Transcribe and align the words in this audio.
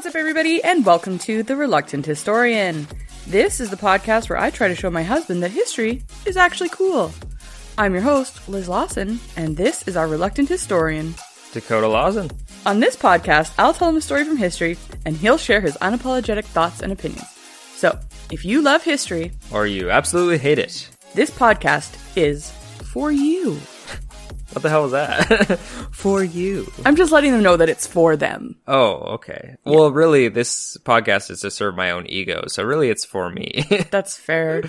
What's 0.00 0.14
up, 0.14 0.18
everybody, 0.18 0.64
and 0.64 0.86
welcome 0.86 1.18
to 1.18 1.42
The 1.42 1.54
Reluctant 1.56 2.06
Historian. 2.06 2.88
This 3.26 3.60
is 3.60 3.68
the 3.68 3.76
podcast 3.76 4.30
where 4.30 4.38
I 4.38 4.48
try 4.48 4.66
to 4.68 4.74
show 4.74 4.88
my 4.88 5.02
husband 5.02 5.42
that 5.42 5.50
history 5.50 6.02
is 6.24 6.38
actually 6.38 6.70
cool. 6.70 7.12
I'm 7.76 7.92
your 7.92 8.00
host, 8.02 8.48
Liz 8.48 8.66
Lawson, 8.66 9.20
and 9.36 9.58
this 9.58 9.86
is 9.86 9.98
our 9.98 10.08
Reluctant 10.08 10.48
Historian. 10.48 11.14
Dakota 11.52 11.86
Lawson. 11.86 12.30
On 12.64 12.80
this 12.80 12.96
podcast, 12.96 13.52
I'll 13.58 13.74
tell 13.74 13.90
him 13.90 13.96
a 13.98 14.00
story 14.00 14.24
from 14.24 14.38
history, 14.38 14.78
and 15.04 15.18
he'll 15.18 15.36
share 15.36 15.60
his 15.60 15.76
unapologetic 15.82 16.44
thoughts 16.46 16.80
and 16.80 16.92
opinions. 16.92 17.28
So, 17.74 17.98
if 18.32 18.42
you 18.42 18.62
love 18.62 18.82
history, 18.82 19.32
Or 19.52 19.66
you 19.66 19.90
absolutely 19.90 20.38
hate 20.38 20.58
it. 20.58 20.88
this 21.14 21.30
podcast 21.30 21.98
is 22.16 22.50
for 22.84 23.12
you. 23.12 23.60
What 24.52 24.62
the 24.62 24.68
hell 24.68 24.86
is 24.86 24.92
that? 24.92 25.58
For 25.92 26.24
you. 26.24 26.70
I'm 26.84 26.96
just 26.96 27.12
letting 27.12 27.30
them 27.32 27.42
know 27.42 27.56
that 27.56 27.68
it's 27.68 27.86
for 27.86 28.16
them. 28.16 28.56
Oh, 28.66 28.94
okay. 29.14 29.56
Well, 29.64 29.92
really, 29.92 30.28
this 30.28 30.76
podcast 30.78 31.30
is 31.30 31.40
to 31.42 31.52
serve 31.52 31.76
my 31.76 31.92
own 31.92 32.06
ego, 32.08 32.44
so 32.48 32.64
really 32.64 32.88
it's 32.90 33.04
for 33.04 33.30
me. 33.30 33.64
That's 33.90 34.16
fair. 34.16 34.64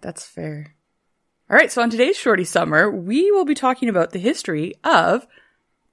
That's 0.00 0.26
fair. 0.26 0.74
All 1.48 1.56
right, 1.56 1.70
so 1.70 1.80
on 1.80 1.90
today's 1.90 2.16
Shorty 2.16 2.44
Summer, 2.44 2.90
we 2.90 3.30
will 3.30 3.44
be 3.44 3.54
talking 3.54 3.88
about 3.88 4.10
the 4.10 4.18
history 4.18 4.74
of 4.82 5.26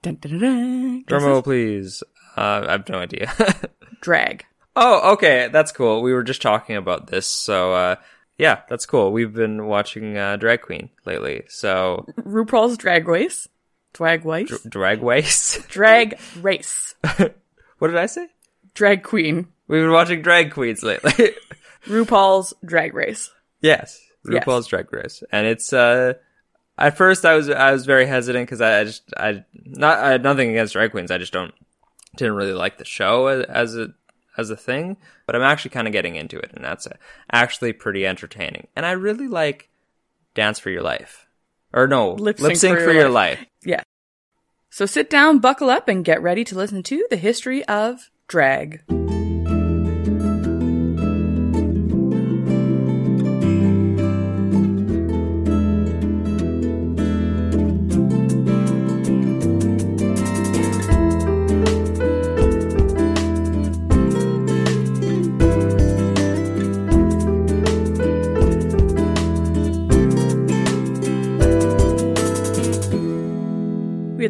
dun, 0.02 0.16
dun, 0.16 0.40
dun, 0.40 0.42
dun, 0.42 1.04
Drumroll, 1.06 1.44
please. 1.44 2.02
Uh, 2.36 2.66
I 2.68 2.72
have 2.72 2.90
no 2.90 2.98
idea. 2.98 3.32
drag. 4.02 4.46
oh, 4.76 5.14
okay. 5.14 5.50
That's 5.52 5.72
cool. 5.72 6.02
We 6.02 6.14
were 6.14 6.24
just 6.24 6.42
talking 6.42 6.76
about 6.76 7.08
this, 7.08 7.28
so, 7.28 7.74
uh, 7.74 7.96
yeah, 8.38 8.62
that's 8.70 8.86
cool. 8.86 9.12
We've 9.12 9.34
been 9.34 9.66
watching, 9.66 10.18
uh, 10.18 10.36
Drag 10.38 10.62
Queen 10.62 10.90
lately, 11.06 11.44
so, 11.48 12.06
RuPaul's 12.22 12.78
Drag 12.78 13.08
Race. 13.08 13.48
Drag 13.94 14.26
Race? 14.26 14.58
Drag 14.68 15.02
Race? 15.02 15.66
Drag 15.70 16.20
Race. 16.42 16.96
what 17.80 17.88
did 17.88 17.98
I 17.98 18.08
say? 18.08 18.28
Drag 18.74 19.04
Queen. 19.04 19.48
We've 19.68 19.82
been 19.84 19.92
watching 19.92 20.22
Drag 20.22 20.52
Queens 20.52 20.84
lately. 20.84 21.12
RuPaul's 21.86 22.54
Drag 22.66 22.94
Race. 22.94 23.32
Yes, 23.62 24.02
Yes. 24.30 24.44
RuPaul's 24.44 24.68
Drag 24.68 24.92
Race, 24.92 25.24
and 25.32 25.46
it's 25.48 25.72
uh, 25.72 26.14
at 26.78 26.98
first 26.98 27.26
I 27.26 27.36
was 27.36 27.50
I 27.50 27.72
was 27.72 27.86
very 27.86 28.06
hesitant 28.08 28.48
because 28.48 28.60
I, 28.60 28.80
I 28.80 28.84
just 28.84 29.04
I 29.16 29.46
not 29.54 30.00
I 30.00 30.10
had 30.12 30.24
nothing 30.24 30.50
against 30.50 30.74
drag 30.74 30.92
queens. 30.92 31.12
I 31.12 31.20
just 31.20 31.32
don't 31.32 31.54
didn't 32.18 32.34
really 32.34 32.54
like 32.54 32.78
the 32.80 32.86
show 32.86 33.28
as, 33.28 33.46
as 33.46 33.76
a 33.78 33.94
as 34.38 34.50
a 34.50 34.58
thing, 34.58 34.98
but 35.26 35.36
I'm 35.36 35.42
actually 35.42 35.72
kind 35.72 35.88
of 35.88 35.94
getting 35.94 36.16
into 36.16 36.38
it, 36.38 36.52
and 36.54 36.64
that's 36.64 36.88
uh, 36.88 36.96
actually 37.32 37.74
pretty 37.74 38.06
entertaining. 38.06 38.68
And 38.76 38.86
I 38.86 38.92
really 38.92 39.28
like 39.28 39.70
Dance 40.34 40.60
for 40.60 40.70
Your 40.70 40.84
Life, 40.84 41.28
or 41.74 41.88
no, 41.88 42.14
Lip 42.14 42.40
Sync 42.40 42.60
for 42.60 42.86
for 42.86 42.92
Your 42.92 42.94
Your 42.94 43.10
Life. 43.10 43.40
Life. 43.40 43.48
Yeah. 43.64 43.82
So 44.70 44.86
sit 44.86 45.10
down, 45.10 45.40
buckle 45.40 45.70
up, 45.70 45.88
and 45.88 46.04
get 46.04 46.22
ready 46.22 46.44
to 46.44 46.56
listen 46.56 46.84
to 46.84 47.08
the 47.10 47.18
history 47.18 47.64
of 47.66 48.10
drag. 48.28 48.84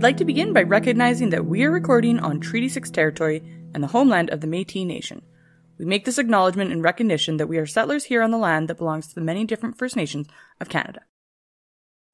Like 0.06 0.18
to 0.18 0.24
begin 0.24 0.54
by 0.54 0.62
recognizing 0.62 1.32
that 1.32 1.48
we 1.48 1.64
are 1.64 1.72
recording 1.72 2.20
on 2.20 2.40
Treaty 2.40 2.70
6 2.70 2.92
territory 2.92 3.42
and 3.74 3.82
the 3.82 3.88
homeland 3.88 4.30
of 4.30 4.40
the 4.40 4.46
Metis 4.46 4.86
Nation. 4.86 5.24
We 5.80 5.86
make 5.86 6.06
this 6.06 6.20
acknowledgement 6.20 6.72
in 6.72 6.84
recognition 6.84 7.38
that 7.38 7.48
we 7.48 7.58
are 7.58 7.66
settlers 7.66 8.04
here 8.04 8.22
on 8.22 8.30
the 8.30 8.38
land 8.38 8.68
that 8.68 8.78
belongs 8.78 9.08
to 9.08 9.16
the 9.16 9.22
many 9.22 9.46
different 9.46 9.80
First 9.80 9.96
Nations 9.96 10.28
of 10.62 10.70
Canada. 10.70 11.02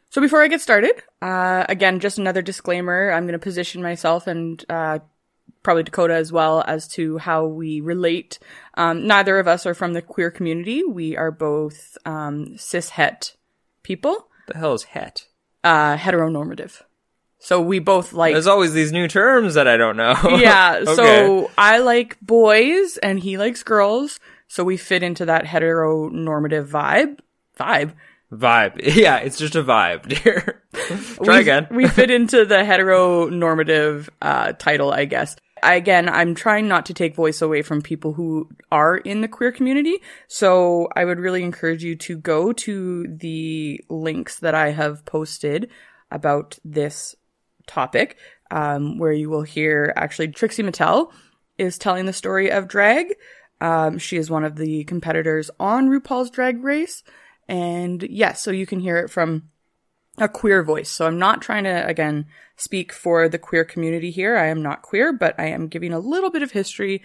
So 0.10 0.22
before 0.22 0.42
I 0.42 0.48
get 0.48 0.62
started, 0.62 1.04
uh, 1.22 1.66
again, 1.68 2.00
just 2.00 2.18
another 2.18 2.42
disclaimer. 2.42 3.12
I'm 3.12 3.24
going 3.24 3.34
to 3.34 3.40
position 3.40 3.82
myself 3.82 4.26
and 4.26 4.64
uh, 4.70 5.00
probably 5.62 5.84
Dakota 5.84 6.14
as 6.14 6.32
well 6.32 6.64
as 6.66 6.88
to 6.94 7.18
how 7.18 7.46
we 7.46 7.82
relate. 7.82 8.40
Um, 8.76 9.06
neither 9.06 9.38
of 9.38 9.50
us 9.50 9.66
are 9.66 9.74
from 9.74 9.92
the 9.92 10.02
queer 10.02 10.32
community. 10.32 10.82
We 10.86 11.18
are 11.18 11.30
both 11.30 11.98
um, 12.06 12.58
cis 12.58 12.92
het 12.92 13.36
people, 13.84 14.30
The 14.48 14.58
hell 14.58 14.76
is 14.76 14.84
het? 14.84 15.28
uh, 15.66 15.98
heteronormative. 15.98 16.84
So 17.44 17.60
we 17.60 17.80
both 17.80 18.14
like 18.14 18.34
There's 18.34 18.46
always 18.46 18.72
these 18.74 18.92
new 18.92 19.08
terms 19.08 19.56
that 19.56 19.68
I 19.68 19.76
don't 19.76 19.98
know. 19.98 20.16
yeah, 20.38 20.80
Okay. 20.82 20.96
so 20.96 21.52
I 21.58 21.80
like 21.80 22.20
boys 22.22 22.98
and 22.98 23.20
he 23.20 23.40
likes 23.40 23.64
girls, 23.64 24.20
so 24.48 24.64
we 24.64 24.78
fit 24.78 25.02
into 25.02 25.26
that 25.26 25.46
heteronormative 25.46 26.68
vibe. 26.68 27.20
Vibe. 27.60 27.94
vibe. 28.32 28.80
Yeah, 28.96 29.18
it's 29.18 29.40
just 29.40 29.56
a 29.56 29.64
vibe, 29.64 30.08
dear. 30.08 30.62
Try 31.24 31.38
we, 31.38 31.42
again. 31.42 31.68
we 31.72 31.88
fit 31.88 32.12
into 32.12 32.46
the 32.46 32.58
heteronormative 32.58 34.10
uh, 34.22 34.54
title, 34.54 34.92
I 34.92 35.06
guess. 35.06 35.36
I, 35.64 35.76
again, 35.76 36.10
I'm 36.10 36.36
trying 36.36 36.68
not 36.68 36.86
to 36.88 36.94
take 36.94 37.16
voice 37.16 37.42
away 37.42 37.64
from 37.64 37.82
people 37.82 38.14
who 38.14 38.50
are 38.72 38.98
in 38.98 39.22
the 39.22 39.28
queer 39.28 39.52
community, 39.52 39.98
so 40.28 40.90
I 40.96 41.06
would 41.06 41.20
really 41.20 41.44
encourage 41.44 41.84
you 41.84 41.96
to 41.96 42.18
go 42.18 42.54
to 42.54 43.08
the 43.08 43.84
links 43.90 44.40
that 44.40 44.54
I 44.54 44.72
have 44.72 45.06
posted 45.06 45.72
about 46.12 46.60
this 46.64 47.16
topic, 47.68 48.18
um, 48.50 48.98
where 48.98 49.12
you 49.12 49.30
will 49.30 49.44
hear 49.44 49.94
actually 49.96 50.30
Trixie 50.30 50.64
Mattel 50.64 51.12
is 51.58 51.78
telling 51.78 52.06
the 52.06 52.14
story 52.14 52.52
of 52.52 52.68
drag. 52.68 53.16
Um, 53.60 54.00
she 54.00 54.18
is 54.18 54.30
one 54.30 54.44
of 54.44 54.56
the 54.56 54.84
competitors 54.86 55.52
on 55.60 55.90
RuPaul's 55.90 56.32
Drag 56.32 56.64
Race. 56.64 57.04
And 57.48 58.02
yes, 58.04 58.42
so 58.42 58.52
you 58.52 58.66
can 58.66 58.80
hear 58.80 58.98
it 58.98 59.10
from 59.10 59.50
a 60.18 60.28
queer 60.28 60.64
voice. 60.64 60.90
So 60.90 61.06
I'm 61.06 61.20
not 61.20 61.42
trying 61.42 61.66
to, 61.66 61.86
again, 61.86 62.26
speak 62.56 62.92
for 62.92 63.30
the 63.30 63.38
queer 63.38 63.64
community 63.64 64.12
here. 64.12 64.38
I 64.38 64.48
am 64.48 64.62
not 64.62 64.82
queer, 64.82 65.14
but 65.14 65.36
I 65.40 65.48
am 65.48 65.68
giving 65.68 65.94
a 65.94 66.00
little 66.00 66.30
bit 66.30 66.44
of 66.44 66.52
history 66.52 67.04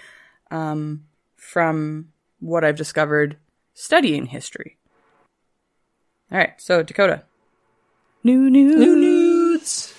um, 0.50 1.04
from 1.34 2.12
what 2.40 2.64
I've 2.64 2.76
discovered 2.76 3.36
studying 3.74 4.26
history. 4.26 4.78
All 6.32 6.38
right, 6.38 6.54
so 6.58 6.82
Dakota. 6.82 7.22
New 8.24 8.50
news. 8.50 8.76
New 8.76 8.96
nudes. 8.96 9.95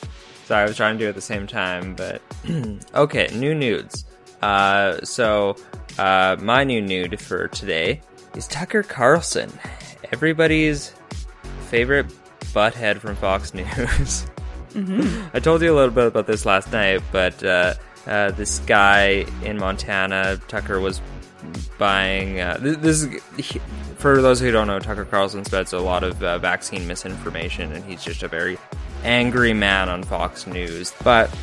Sorry, 0.48 0.64
I 0.64 0.66
was 0.66 0.78
trying 0.78 0.98
to 0.98 1.04
do 1.04 1.08
it 1.08 1.10
at 1.10 1.16
the 1.16 1.20
same 1.20 1.46
time, 1.46 1.94
but 1.94 2.22
okay, 2.96 3.28
new 3.36 3.54
nudes. 3.54 4.06
Uh, 4.42 5.02
so 5.04 5.58
uh, 5.98 6.38
my 6.40 6.64
new 6.64 6.80
nude 6.80 7.20
for 7.20 7.50
today 7.50 8.00
is 8.34 8.48
Tucker 8.48 8.82
Carlson, 8.82 9.52
everybody's 10.14 10.94
favorite 11.70 12.06
butthead 12.54 13.00
from 13.00 13.18
Fox 13.18 13.54
News. 13.54 14.26
I 15.34 15.40
told 15.42 15.62
you 15.62 15.74
a 15.74 15.76
little 15.76 15.94
bit 15.94 16.08
about 16.08 16.28
this 16.28 16.46
last 16.46 16.72
night, 16.72 17.04
but 17.12 17.44
uh, 17.44 17.74
uh, 18.06 18.32
this 18.32 18.60
guy 18.60 19.26
in 19.44 19.58
Montana, 19.58 20.40
Tucker 20.48 20.80
was 20.80 21.02
buying. 21.78 22.40
Uh, 22.40 22.56
th- 22.58 22.78
this 22.78 23.04
is 23.04 23.22
he, 23.36 23.60
for 23.98 24.22
those 24.22 24.40
who 24.40 24.50
don't 24.52 24.68
know. 24.68 24.80
Tucker 24.80 25.04
Carlson 25.04 25.44
spreads 25.44 25.74
a 25.74 25.80
lot 25.80 26.06
of 26.06 26.24
uh, 26.24 26.38
vaccine 26.40 26.88
misinformation, 26.88 27.74
and 27.74 27.84
he's 27.84 28.02
just 28.02 28.24
a 28.24 28.30
very 28.30 28.58
angry 29.04 29.54
man 29.54 29.90
on 29.90 30.04
Fox 30.04 30.48
News. 30.48 30.94
But 31.04 31.36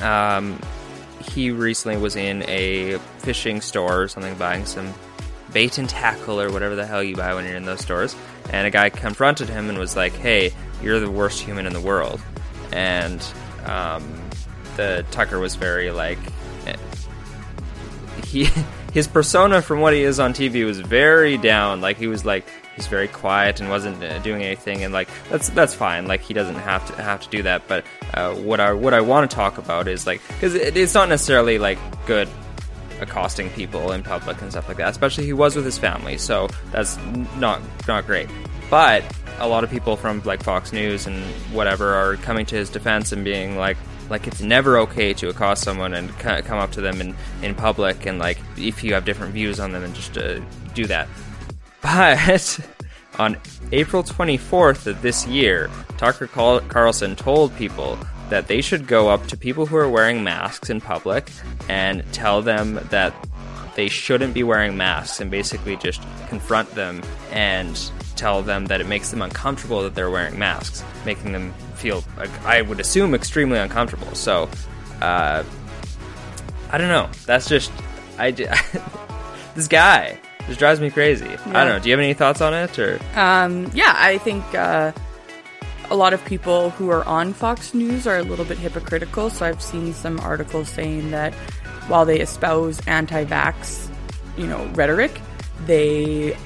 um, 0.00 0.58
he 1.20 1.50
recently 1.50 1.96
was 1.96 2.16
in 2.16 2.42
a 2.48 2.98
fishing 3.18 3.60
store 3.60 4.02
or 4.02 4.08
something, 4.08 4.34
buying 4.36 4.64
some 4.64 4.92
bait 5.52 5.78
and 5.78 5.88
tackle 5.88 6.40
or 6.40 6.50
whatever 6.50 6.74
the 6.74 6.86
hell 6.86 7.02
you 7.02 7.16
buy 7.16 7.34
when 7.34 7.44
you're 7.44 7.56
in 7.56 7.64
those 7.64 7.80
stores. 7.80 8.14
And 8.50 8.66
a 8.66 8.70
guy 8.70 8.90
confronted 8.90 9.48
him 9.48 9.68
and 9.68 9.78
was 9.78 9.96
like, 9.96 10.12
"Hey, 10.12 10.52
you're 10.82 11.00
the 11.00 11.10
worst 11.10 11.40
human 11.40 11.66
in 11.66 11.72
the 11.72 11.80
world." 11.80 12.20
And 12.72 13.22
um, 13.64 14.20
the 14.76 15.04
Tucker 15.10 15.38
was 15.38 15.56
very 15.56 15.90
like, 15.90 16.18
eh, 16.66 16.76
he 18.24 18.48
his 18.92 19.08
persona 19.08 19.60
from 19.60 19.80
what 19.80 19.92
he 19.92 20.02
is 20.02 20.20
on 20.20 20.32
TV 20.32 20.64
was 20.64 20.80
very 20.80 21.36
down. 21.36 21.80
Like 21.80 21.96
he 21.96 22.06
was 22.06 22.24
like 22.24 22.46
he's 22.76 22.86
very 22.86 23.08
quiet 23.08 23.60
and 23.60 23.68
wasn't 23.68 24.02
uh, 24.02 24.18
doing 24.20 24.42
anything, 24.42 24.84
and 24.84 24.92
like 24.92 25.08
that's 25.30 25.48
that's 25.50 25.74
fine. 25.74 26.06
Like 26.06 26.20
he 26.20 26.34
doesn't 26.34 26.56
have 26.56 26.86
to 26.94 27.02
have 27.02 27.20
to 27.22 27.28
do 27.30 27.42
that. 27.42 27.66
But 27.66 27.84
uh, 28.14 28.34
what 28.34 28.60
I 28.60 28.72
what 28.72 28.94
I 28.94 29.00
want 29.00 29.28
to 29.28 29.34
talk 29.34 29.58
about 29.58 29.88
is 29.88 30.06
like 30.06 30.20
because 30.28 30.54
it, 30.54 30.76
it's 30.76 30.94
not 30.94 31.08
necessarily 31.08 31.58
like 31.58 31.78
good 32.06 32.28
accosting 33.00 33.50
people 33.50 33.92
in 33.92 34.02
public 34.02 34.40
and 34.40 34.50
stuff 34.50 34.68
like 34.68 34.76
that. 34.76 34.88
Especially 34.88 35.24
he 35.24 35.32
was 35.32 35.56
with 35.56 35.64
his 35.64 35.78
family, 35.78 36.18
so 36.18 36.48
that's 36.70 36.96
not 37.38 37.60
not 37.88 38.06
great. 38.06 38.28
But 38.70 39.04
a 39.38 39.48
lot 39.48 39.64
of 39.64 39.70
people 39.70 39.96
from 39.96 40.22
like 40.24 40.42
Fox 40.42 40.72
News 40.72 41.06
and 41.06 41.22
whatever 41.52 41.94
are 41.94 42.16
coming 42.16 42.46
to 42.46 42.56
his 42.56 42.70
defense 42.70 43.12
and 43.12 43.24
being 43.24 43.56
like, 43.56 43.76
like 44.08 44.26
it's 44.26 44.40
never 44.40 44.78
okay 44.78 45.12
to 45.14 45.28
accost 45.28 45.62
someone 45.62 45.94
and 45.94 46.16
come 46.18 46.58
up 46.58 46.72
to 46.72 46.80
them 46.80 47.00
in, 47.00 47.14
in 47.42 47.54
public 47.54 48.06
and 48.06 48.18
like 48.18 48.38
if 48.56 48.82
you 48.82 48.94
have 48.94 49.04
different 49.04 49.32
views 49.34 49.60
on 49.60 49.72
them 49.72 49.84
and 49.84 49.94
just 49.94 50.16
uh, 50.16 50.40
do 50.74 50.86
that. 50.86 51.08
But 51.86 52.58
on 53.20 53.36
April 53.70 54.02
24th 54.02 54.88
of 54.88 55.02
this 55.02 55.24
year, 55.24 55.70
Tucker 55.98 56.26
Carlson 56.26 57.14
told 57.14 57.54
people 57.54 57.96
that 58.28 58.48
they 58.48 58.60
should 58.60 58.88
go 58.88 59.08
up 59.08 59.24
to 59.28 59.36
people 59.36 59.66
who 59.66 59.76
are 59.76 59.88
wearing 59.88 60.24
masks 60.24 60.68
in 60.68 60.80
public 60.80 61.30
and 61.68 62.02
tell 62.12 62.42
them 62.42 62.80
that 62.90 63.14
they 63.76 63.86
shouldn't 63.86 64.34
be 64.34 64.42
wearing 64.42 64.76
masks 64.76 65.20
and 65.20 65.30
basically 65.30 65.76
just 65.76 66.02
confront 66.28 66.68
them 66.74 67.02
and 67.30 67.92
tell 68.16 68.42
them 68.42 68.66
that 68.66 68.80
it 68.80 68.88
makes 68.88 69.12
them 69.12 69.22
uncomfortable 69.22 69.82
that 69.82 69.94
they're 69.94 70.10
wearing 70.10 70.36
masks, 70.36 70.82
making 71.04 71.30
them 71.30 71.52
feel, 71.76 72.02
I 72.44 72.62
would 72.62 72.80
assume, 72.80 73.14
extremely 73.14 73.60
uncomfortable. 73.60 74.12
So, 74.16 74.50
uh, 75.00 75.44
I 76.68 76.78
don't 76.78 76.88
know. 76.88 77.08
That's 77.26 77.48
just, 77.48 77.70
I, 78.18 78.32
this 79.54 79.68
guy 79.68 80.18
just 80.46 80.58
drives 80.58 80.80
me 80.80 80.90
crazy. 80.90 81.26
Yeah. 81.26 81.40
I 81.46 81.64
don't 81.64 81.68
know. 81.74 81.78
Do 81.78 81.88
you 81.88 81.94
have 81.94 82.02
any 82.02 82.14
thoughts 82.14 82.40
on 82.40 82.54
it 82.54 82.78
or? 82.78 82.98
Um, 83.14 83.70
yeah, 83.74 83.94
I 83.96 84.18
think, 84.18 84.44
uh, 84.54 84.92
a 85.90 85.94
lot 85.94 86.12
of 86.12 86.24
people 86.24 86.70
who 86.70 86.90
are 86.90 87.04
on 87.04 87.32
Fox 87.32 87.72
News 87.72 88.06
are 88.06 88.18
a 88.18 88.22
little 88.22 88.44
bit 88.44 88.58
hypocritical. 88.58 89.30
So 89.30 89.46
I've 89.46 89.62
seen 89.62 89.92
some 89.92 90.18
articles 90.20 90.68
saying 90.68 91.12
that 91.12 91.32
while 91.86 92.04
they 92.04 92.20
espouse 92.20 92.80
anti-vax, 92.86 93.88
you 94.36 94.46
know, 94.46 94.66
rhetoric, 94.74 95.20
they 95.66 96.36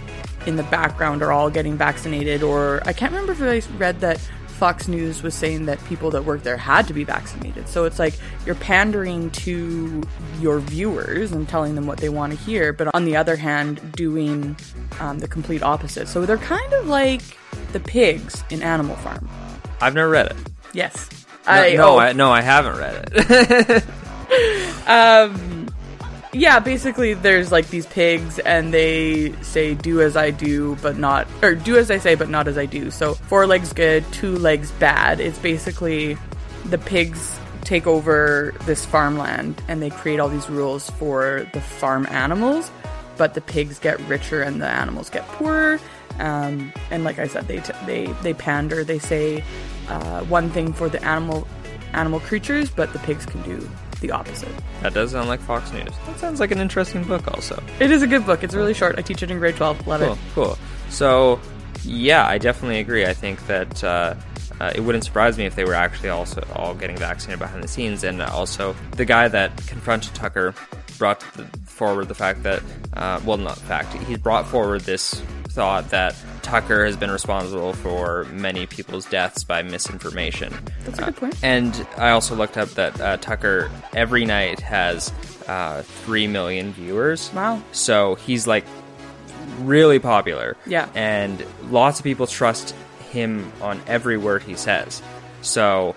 in 0.47 0.57
the 0.57 0.63
background 0.65 1.23
are 1.23 1.33
all 1.33 1.51
getting 1.51 1.77
vaccinated 1.77 2.43
or 2.43 2.83
I 2.87 2.93
can't 2.93 3.13
remember 3.13 3.33
if 3.33 3.43
I 3.43 3.77
read 3.77 4.01
that 4.01 4.21
Fox 4.61 4.89
News 4.89 5.23
was 5.23 5.35
saying 5.35 5.65
that 5.65 5.83
people 5.87 6.11
that 6.11 6.27
work 6.27 6.43
there 6.43 6.59
had 6.59 6.87
to 6.89 6.93
be 6.93 7.03
vaccinated. 7.03 7.67
So 7.67 7.87
it's 7.87 7.99
like 7.99 8.13
you're 8.45 8.55
pandering 8.57 9.31
to 9.31 10.03
your 10.39 10.59
viewers 10.59 11.33
and 11.33 11.49
telling 11.49 11.77
them 11.77 11.87
what 11.87 11.97
they 11.97 12.11
want 12.11 12.35
to 12.35 12.39
hear, 12.39 12.75
but 12.75 12.95
on 12.95 13.07
the 13.07 13.17
other 13.17 13.37
hand, 13.37 13.81
doing 13.93 14.55
um, 15.01 15.19
the 15.19 15.27
complete 15.27 15.63
opposite. 15.63 16.09
So 16.09 16.27
they're 16.27 16.37
kind 16.37 16.71
of 16.75 16.89
like 16.89 17.23
the 17.73 17.81
pigs 17.81 18.45
in 18.51 18.63
Animal 18.63 18.97
Farm. 18.97 19.27
I've 19.81 19.95
never 19.95 20.11
read 20.11 20.27
it. 20.27 20.37
Yes. 20.75 21.09
No, 21.47 21.53
I, 21.53 21.75
no, 21.75 21.95
oh. 21.95 21.99
I, 21.99 22.13
no, 22.13 22.31
I 22.31 22.43
haven't 22.43 22.77
read 22.77 23.09
it. 23.15 23.85
um, 24.87 25.60
yeah, 26.33 26.61
basically, 26.61 27.15
there's 27.15 27.51
like 27.51 27.69
these 27.71 27.87
pigs, 27.87 28.39
and 28.41 28.73
they 28.73 29.35
say, 29.43 29.75
"Do 29.75 30.01
as 30.01 30.17
I 30.17 30.31
do, 30.31 30.77
but 30.81 30.97
not," 30.97 31.27
or 31.43 31.55
"Do 31.55 31.77
as 31.77 31.91
I 31.91 31.99
say, 31.99 32.15
but 32.15 32.29
not 32.29 32.47
as 32.47 32.57
I 32.57 32.67
do." 32.67 32.91
So 32.91 33.15
four 33.15 33.47
legs 33.47 33.73
good, 33.73 34.05
two 34.13 34.37
legs 34.37 34.71
bad. 34.73 35.19
It's 35.19 35.39
basically 35.39 36.17
the 36.67 36.79
pigs 36.79 37.39
take 37.63 37.87
over 37.87 38.55
this 38.65 38.85
farmland, 38.85 39.61
and 39.67 39.83
they 39.83 39.91
create 39.91 40.21
all 40.21 40.29
these 40.29 40.49
rules 40.49 40.89
for 40.91 41.49
the 41.53 41.61
farm 41.61 42.07
animals, 42.11 42.71
but 43.17 43.35
the 43.35 43.41
pigs 43.41 43.81
get 43.81 43.99
richer 44.03 44.41
and 44.41 44.63
the 44.63 44.69
animals 44.69 45.11
get 45.11 45.27
poorer. 45.29 45.81
Um, 46.21 46.73
and 46.93 47.03
like 47.03 47.19
I 47.19 47.27
said, 47.27 47.49
they 47.49 47.59
t- 47.59 47.73
they 47.87 48.07
they 48.23 48.35
pander. 48.35 48.85
They 48.85 49.01
say 49.01 49.43
uh, 49.89 50.23
one 50.25 50.49
thing 50.51 50.73
for 50.73 50.89
the 50.89 51.03
animal 51.05 51.49
animal 51.93 52.21
creatures, 52.21 52.71
but 52.71 52.93
the 52.93 53.01
pigs 53.01 53.27
can 53.27 53.43
do 53.43 53.69
the 54.01 54.11
opposite. 54.11 54.53
That 54.83 54.95
does 54.95 55.13
sound 55.13 55.29
like 55.29 55.41
Fox 55.41 55.73
News. 55.73 55.91
That 56.07 56.19
sounds 56.19 56.41
like 56.41 56.51
an 56.51 56.59
interesting 56.59 57.05
book, 57.05 57.27
also. 57.29 57.63
It 57.79 57.91
is 57.91 58.03
a 58.03 58.07
good 58.07 58.27
book. 58.27 58.43
It's 58.43 58.55
really 58.55 58.75
short. 58.75 58.99
I 58.99 59.03
teach 59.03 59.23
it 59.23 59.31
in 59.31 59.39
grade 59.39 59.57
12. 59.57 59.87
Love 59.87 60.01
cool, 60.01 60.13
it. 60.13 60.19
Cool. 60.35 60.59
So, 60.89 61.41
yeah, 61.85 62.27
I 62.27 62.39
definitely 62.39 62.81
agree. 62.81 63.07
I 63.07 63.15
think 63.15 63.47
that 63.47 63.85
uh, 63.85 64.15
uh, 64.61 64.73
it 64.75 64.81
wouldn't 64.81 65.05
surprise 65.05 65.39
me 65.39 65.47
if 65.47 65.55
they 65.55 65.65
were 65.65 65.75
actually 65.75 66.11
also 66.11 66.47
all 66.55 66.75
getting 66.75 66.97
vaccinated 66.97 67.39
behind 67.39 67.63
the 67.63 67.69
scenes. 67.69 68.05
And 68.05 68.21
also, 68.23 68.75
the 68.97 69.05
guy 69.05 69.29
that 69.29 69.57
confronted 69.67 70.15
Tucker 70.15 70.55
brought 70.99 71.23
forward 71.23 72.09
the 72.09 72.15
fact 72.15 72.43
that, 72.43 72.63
uh, 72.95 73.21
well, 73.25 73.39
not 73.39 73.57
fact, 73.57 73.93
he 73.95 74.17
brought 74.17 74.47
forward 74.47 74.83
this 74.83 75.21
thought 75.49 75.91
that 75.91 76.15
Tucker 76.51 76.85
has 76.85 76.97
been 76.97 77.13
responsible 77.13 77.75
for 77.75 78.25
many 78.33 78.67
people's 78.67 79.07
deaths 79.07 79.45
by 79.45 79.63
misinformation. 79.63 80.53
That's 80.85 80.99
a 80.99 81.05
good 81.05 81.17
point. 81.17 81.35
Uh, 81.35 81.47
and 81.47 81.87
I 81.97 82.11
also 82.11 82.35
looked 82.35 82.59
up 82.59 82.71
that 82.71 83.01
uh, 83.01 83.19
Tucker 83.19 83.71
every 83.95 84.25
night 84.25 84.59
has 84.59 85.13
uh, 85.47 85.83
3 85.83 86.27
million 86.27 86.73
viewers. 86.73 87.33
Wow. 87.33 87.63
So 87.71 88.17
he's 88.17 88.49
like 88.49 88.65
really 89.61 90.01
popular. 90.01 90.57
Yeah. 90.67 90.89
And 90.97 91.47
lots 91.69 92.01
of 92.01 92.05
people 92.05 92.27
trust 92.27 92.75
him 93.13 93.53
on 93.61 93.81
every 93.87 94.19
word 94.19 94.43
he 94.43 94.57
says. 94.57 95.01
So 95.43 95.95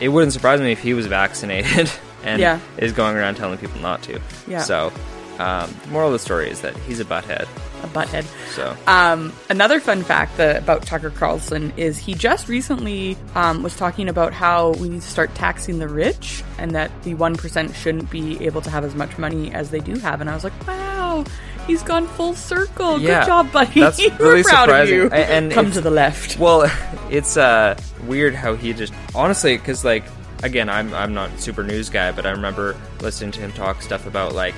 it 0.00 0.08
wouldn't 0.08 0.32
surprise 0.32 0.58
me 0.58 0.72
if 0.72 0.80
he 0.80 0.94
was 0.94 1.04
vaccinated 1.20 1.92
and 2.24 2.40
yeah. 2.40 2.60
is 2.78 2.92
going 2.94 3.14
around 3.14 3.34
telling 3.34 3.58
people 3.58 3.78
not 3.82 4.00
to. 4.04 4.22
Yeah. 4.48 4.62
So 4.62 4.90
um, 5.38 5.70
the 5.82 5.88
moral 5.90 6.08
of 6.08 6.14
the 6.14 6.18
story 6.18 6.48
is 6.48 6.62
that 6.62 6.74
he's 6.78 6.98
a 6.98 7.04
butthead 7.04 7.46
a 7.82 7.86
butthead. 7.88 8.24
So, 8.54 8.76
um, 8.86 9.32
another 9.48 9.80
fun 9.80 10.02
fact 10.02 10.36
that, 10.36 10.62
about 10.62 10.82
Tucker 10.86 11.10
Carlson 11.10 11.72
is 11.76 11.98
he 11.98 12.14
just 12.14 12.48
recently 12.48 13.16
um, 13.34 13.62
was 13.62 13.76
talking 13.76 14.08
about 14.08 14.32
how 14.32 14.70
we 14.72 14.88
need 14.88 15.02
to 15.02 15.08
start 15.08 15.34
taxing 15.34 15.78
the 15.78 15.88
rich 15.88 16.42
and 16.58 16.72
that 16.72 16.90
the 17.02 17.14
1% 17.14 17.74
shouldn't 17.74 18.10
be 18.10 18.44
able 18.44 18.60
to 18.62 18.70
have 18.70 18.84
as 18.84 18.94
much 18.94 19.18
money 19.18 19.52
as 19.52 19.70
they 19.70 19.80
do 19.80 19.98
have. 19.98 20.20
And 20.20 20.30
I 20.30 20.34
was 20.34 20.44
like, 20.44 20.66
wow, 20.66 21.24
he's 21.66 21.82
gone 21.82 22.06
full 22.06 22.34
circle. 22.34 23.00
Yeah, 23.00 23.20
Good 23.20 23.26
job, 23.26 23.52
buddy. 23.52 23.80
That's 23.80 23.98
We're 24.18 24.30
really 24.30 24.42
proud 24.42 24.64
surprising. 24.64 25.00
of 25.00 25.04
you. 25.04 25.10
And 25.18 25.52
Come 25.52 25.70
to 25.72 25.80
the 25.80 25.90
left. 25.90 26.38
Well, 26.38 26.70
it's 27.10 27.36
uh, 27.36 27.78
weird 28.06 28.34
how 28.34 28.54
he 28.54 28.72
just, 28.72 28.92
honestly, 29.14 29.56
because 29.56 29.84
like, 29.84 30.04
again, 30.42 30.68
I'm, 30.68 30.92
I'm 30.94 31.14
not 31.14 31.40
super 31.40 31.62
news 31.62 31.88
guy, 31.88 32.12
but 32.12 32.26
I 32.26 32.30
remember 32.30 32.76
listening 33.00 33.32
to 33.32 33.40
him 33.40 33.52
talk 33.52 33.82
stuff 33.82 34.06
about 34.06 34.34
like 34.34 34.54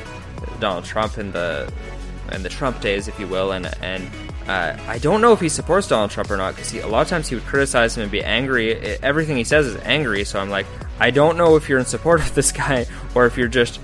Donald 0.61 0.85
Trump 0.85 1.17
and 1.17 1.33
the 1.33 1.73
and 2.31 2.45
the 2.45 2.49
Trump 2.49 2.81
days, 2.81 3.09
if 3.09 3.19
you 3.19 3.27
will, 3.27 3.53
and 3.53 3.67
and 3.83 4.11
uh, 4.47 4.77
I 4.87 4.99
don't 4.99 5.21
know 5.21 5.33
if 5.33 5.41
he 5.41 5.49
supports 5.49 5.89
Donald 5.89 6.11
Trump 6.11 6.31
or 6.31 6.37
not 6.37 6.55
because 6.55 6.73
a 6.75 6.87
lot 6.87 7.03
of 7.03 7.09
times 7.09 7.29
he 7.29 7.35
would 7.35 7.45
criticize 7.45 7.97
him 7.97 8.03
and 8.03 8.13
be 8.13 8.23
angry. 8.23 8.75
Everything 9.03 9.37
he 9.37 9.45
says 9.45 9.67
is 9.67 9.77
angry, 9.83 10.25
so 10.25 10.41
I'm 10.41 10.51
like, 10.51 10.67
I 11.01 11.11
don't 11.11 11.37
know 11.37 11.57
if 11.57 11.69
you're 11.69 11.79
in 11.79 11.87
support 11.87 12.21
of 12.27 12.35
this 12.35 12.53
guy 12.53 12.87
or 13.15 13.27
if 13.27 13.37
you're 13.37 13.49
just 13.49 13.81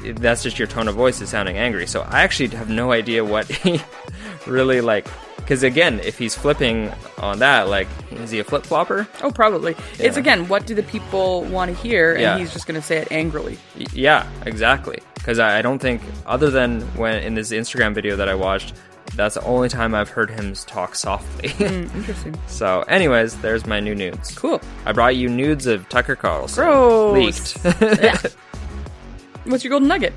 that's 0.00 0.42
just 0.42 0.58
your 0.58 0.68
tone 0.68 0.88
of 0.88 0.94
voice 0.94 1.20
is 1.20 1.28
sounding 1.28 1.58
angry. 1.58 1.86
So 1.86 2.02
I 2.02 2.22
actually 2.22 2.50
have 2.50 2.68
no 2.68 2.92
idea 2.92 3.24
what 3.24 3.46
he 3.46 3.80
really 4.46 4.80
like. 4.80 5.06
Because 5.48 5.62
again, 5.62 5.98
if 6.00 6.18
he's 6.18 6.34
flipping 6.34 6.92
on 7.16 7.38
that, 7.38 7.68
like, 7.68 7.88
is 8.10 8.30
he 8.30 8.38
a 8.38 8.44
flip 8.44 8.64
flopper? 8.66 9.08
Oh, 9.22 9.30
probably. 9.30 9.72
Yeah. 9.98 10.06
It's 10.08 10.18
again, 10.18 10.46
what 10.46 10.66
do 10.66 10.74
the 10.74 10.82
people 10.82 11.44
want 11.44 11.74
to 11.74 11.82
hear? 11.82 12.12
And 12.12 12.20
Yeah. 12.20 12.36
he's 12.38 12.52
just 12.52 12.66
going 12.66 12.78
to 12.78 12.86
say 12.86 12.98
it 12.98 13.08
angrily. 13.10 13.56
Y- 13.78 13.86
Yeah, 13.94 14.28
exactly. 14.44 14.98
Because 15.14 15.38
I, 15.38 15.58
I 15.60 15.62
don't 15.62 15.78
think, 15.78 16.02
other 16.26 16.50
than 16.50 16.82
when 16.98 17.22
in 17.22 17.34
this 17.34 17.50
Instagram 17.50 17.94
video 17.94 18.14
that 18.16 18.28
I 18.28 18.34
watched, 18.34 18.74
that's 19.16 19.36
the 19.36 19.44
only 19.44 19.70
time 19.70 19.94
I've 19.94 20.10
heard 20.10 20.28
him 20.28 20.52
talk 20.52 20.94
softly. 20.94 21.48
Mm, 21.48 21.94
interesting. 21.94 22.38
so, 22.46 22.82
anyways, 22.82 23.34
there's 23.38 23.64
my 23.66 23.80
new 23.80 23.94
nudes. 23.94 24.34
Cool. 24.36 24.60
I 24.84 24.92
brought 24.92 25.16
you 25.16 25.30
nudes 25.30 25.66
of 25.66 25.88
Tucker 25.88 26.14
Carlson. 26.14 26.62
Gross. 26.62 27.64
Leaked. 27.64 28.36
What's 29.44 29.64
your 29.64 29.70
golden 29.70 29.88
nugget? 29.88 30.12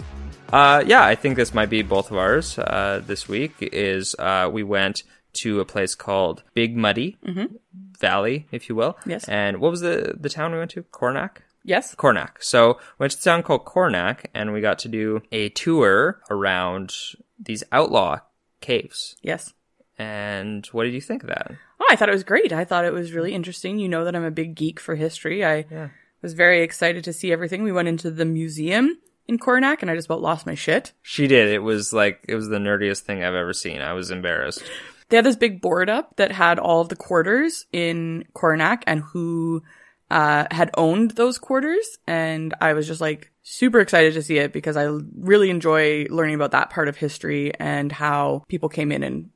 uh, 0.51 0.83
yeah, 0.85 1.05
I 1.05 1.15
think 1.15 1.37
this 1.37 1.53
might 1.53 1.69
be 1.69 1.81
both 1.83 2.11
of 2.11 2.17
ours 2.17 2.59
uh, 2.59 3.01
this 3.07 3.29
week. 3.29 3.53
Is 3.61 4.13
uh, 4.19 4.49
we 4.51 4.63
went 4.63 5.03
to 5.33 5.59
a 5.59 5.65
place 5.65 5.95
called 5.95 6.43
Big 6.53 6.75
Muddy 6.75 7.17
mm-hmm. 7.25 7.55
Valley, 7.99 8.47
if 8.51 8.69
you 8.69 8.75
will. 8.75 8.97
Yes. 9.05 9.27
And 9.27 9.59
what 9.59 9.71
was 9.71 9.81
the 9.81 10.15
the 10.19 10.29
town 10.29 10.51
we 10.51 10.57
went 10.59 10.71
to? 10.71 10.83
Cornac. 10.83 11.37
Yes. 11.63 11.93
Cornac. 11.95 12.37
So 12.39 12.73
we 12.97 13.03
went 13.03 13.13
to 13.13 13.19
a 13.19 13.21
town 13.21 13.43
called 13.43 13.65
Cornac, 13.65 14.25
and 14.33 14.51
we 14.51 14.61
got 14.61 14.79
to 14.79 14.87
do 14.89 15.21
a 15.31 15.49
tour 15.49 16.21
around 16.29 16.93
these 17.39 17.63
outlaw 17.71 18.19
caves. 18.61 19.15
Yes. 19.21 19.53
And 19.97 20.65
what 20.71 20.85
did 20.85 20.93
you 20.93 21.01
think 21.01 21.23
of 21.23 21.29
that? 21.29 21.51
Oh, 21.79 21.85
I 21.91 21.95
thought 21.95 22.09
it 22.09 22.13
was 22.13 22.23
great. 22.23 22.51
I 22.51 22.65
thought 22.65 22.85
it 22.85 22.93
was 22.93 23.13
really 23.13 23.33
interesting. 23.33 23.77
You 23.77 23.89
know 23.89 24.03
that 24.05 24.15
I'm 24.15 24.23
a 24.23 24.31
big 24.31 24.55
geek 24.55 24.79
for 24.79 24.95
history. 24.95 25.45
I 25.45 25.65
Yeah. 25.69 25.89
was 26.23 26.33
very 26.33 26.61
excited 26.63 27.03
to 27.03 27.13
see 27.13 27.31
everything. 27.31 27.61
We 27.63 27.71
went 27.71 27.87
into 27.87 28.09
the 28.09 28.25
museum 28.25 28.97
in 29.27 29.37
Cornac 29.37 29.81
and 29.81 29.91
I 29.91 29.95
just 29.95 30.07
about 30.07 30.21
lost 30.21 30.45
my 30.45 30.55
shit. 30.55 30.93
She 31.03 31.27
did. 31.27 31.49
It 31.49 31.59
was 31.59 31.93
like 31.93 32.23
it 32.27 32.35
was 32.35 32.49
the 32.49 32.57
nerdiest 32.57 33.01
thing 33.01 33.23
I've 33.23 33.35
ever 33.35 33.53
seen. 33.53 33.81
I 33.81 33.93
was 33.93 34.09
embarrassed. 34.09 34.63
They 35.11 35.17
had 35.17 35.25
this 35.25 35.35
big 35.35 35.61
board 35.61 35.89
up 35.89 36.15
that 36.15 36.31
had 36.31 36.57
all 36.57 36.79
of 36.79 36.87
the 36.89 36.95
quarters 36.95 37.65
in 37.73 38.23
Cornac 38.33 38.83
and 38.87 39.01
who 39.01 39.61
uh, 40.09 40.45
had 40.49 40.71
owned 40.77 41.11
those 41.11 41.37
quarters. 41.37 41.97
And 42.07 42.53
I 42.61 42.71
was 42.73 42.87
just 42.87 43.01
like 43.01 43.31
super 43.43 43.81
excited 43.81 44.13
to 44.13 44.23
see 44.23 44.37
it 44.37 44.53
because 44.53 44.77
I 44.77 44.85
really 45.17 45.49
enjoy 45.49 46.05
learning 46.09 46.35
about 46.35 46.51
that 46.51 46.69
part 46.69 46.87
of 46.87 46.95
history 46.95 47.53
and 47.59 47.91
how 47.91 48.43
people 48.47 48.69
came 48.69 48.91
in 48.91 49.03
and 49.03 49.29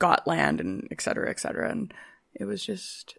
got 0.00 0.26
land 0.26 0.60
and 0.60 0.88
et 0.90 1.00
cetera, 1.00 1.30
et 1.30 1.38
cetera. 1.38 1.70
And 1.70 1.94
it 2.34 2.44
was 2.44 2.64
just 2.64 3.16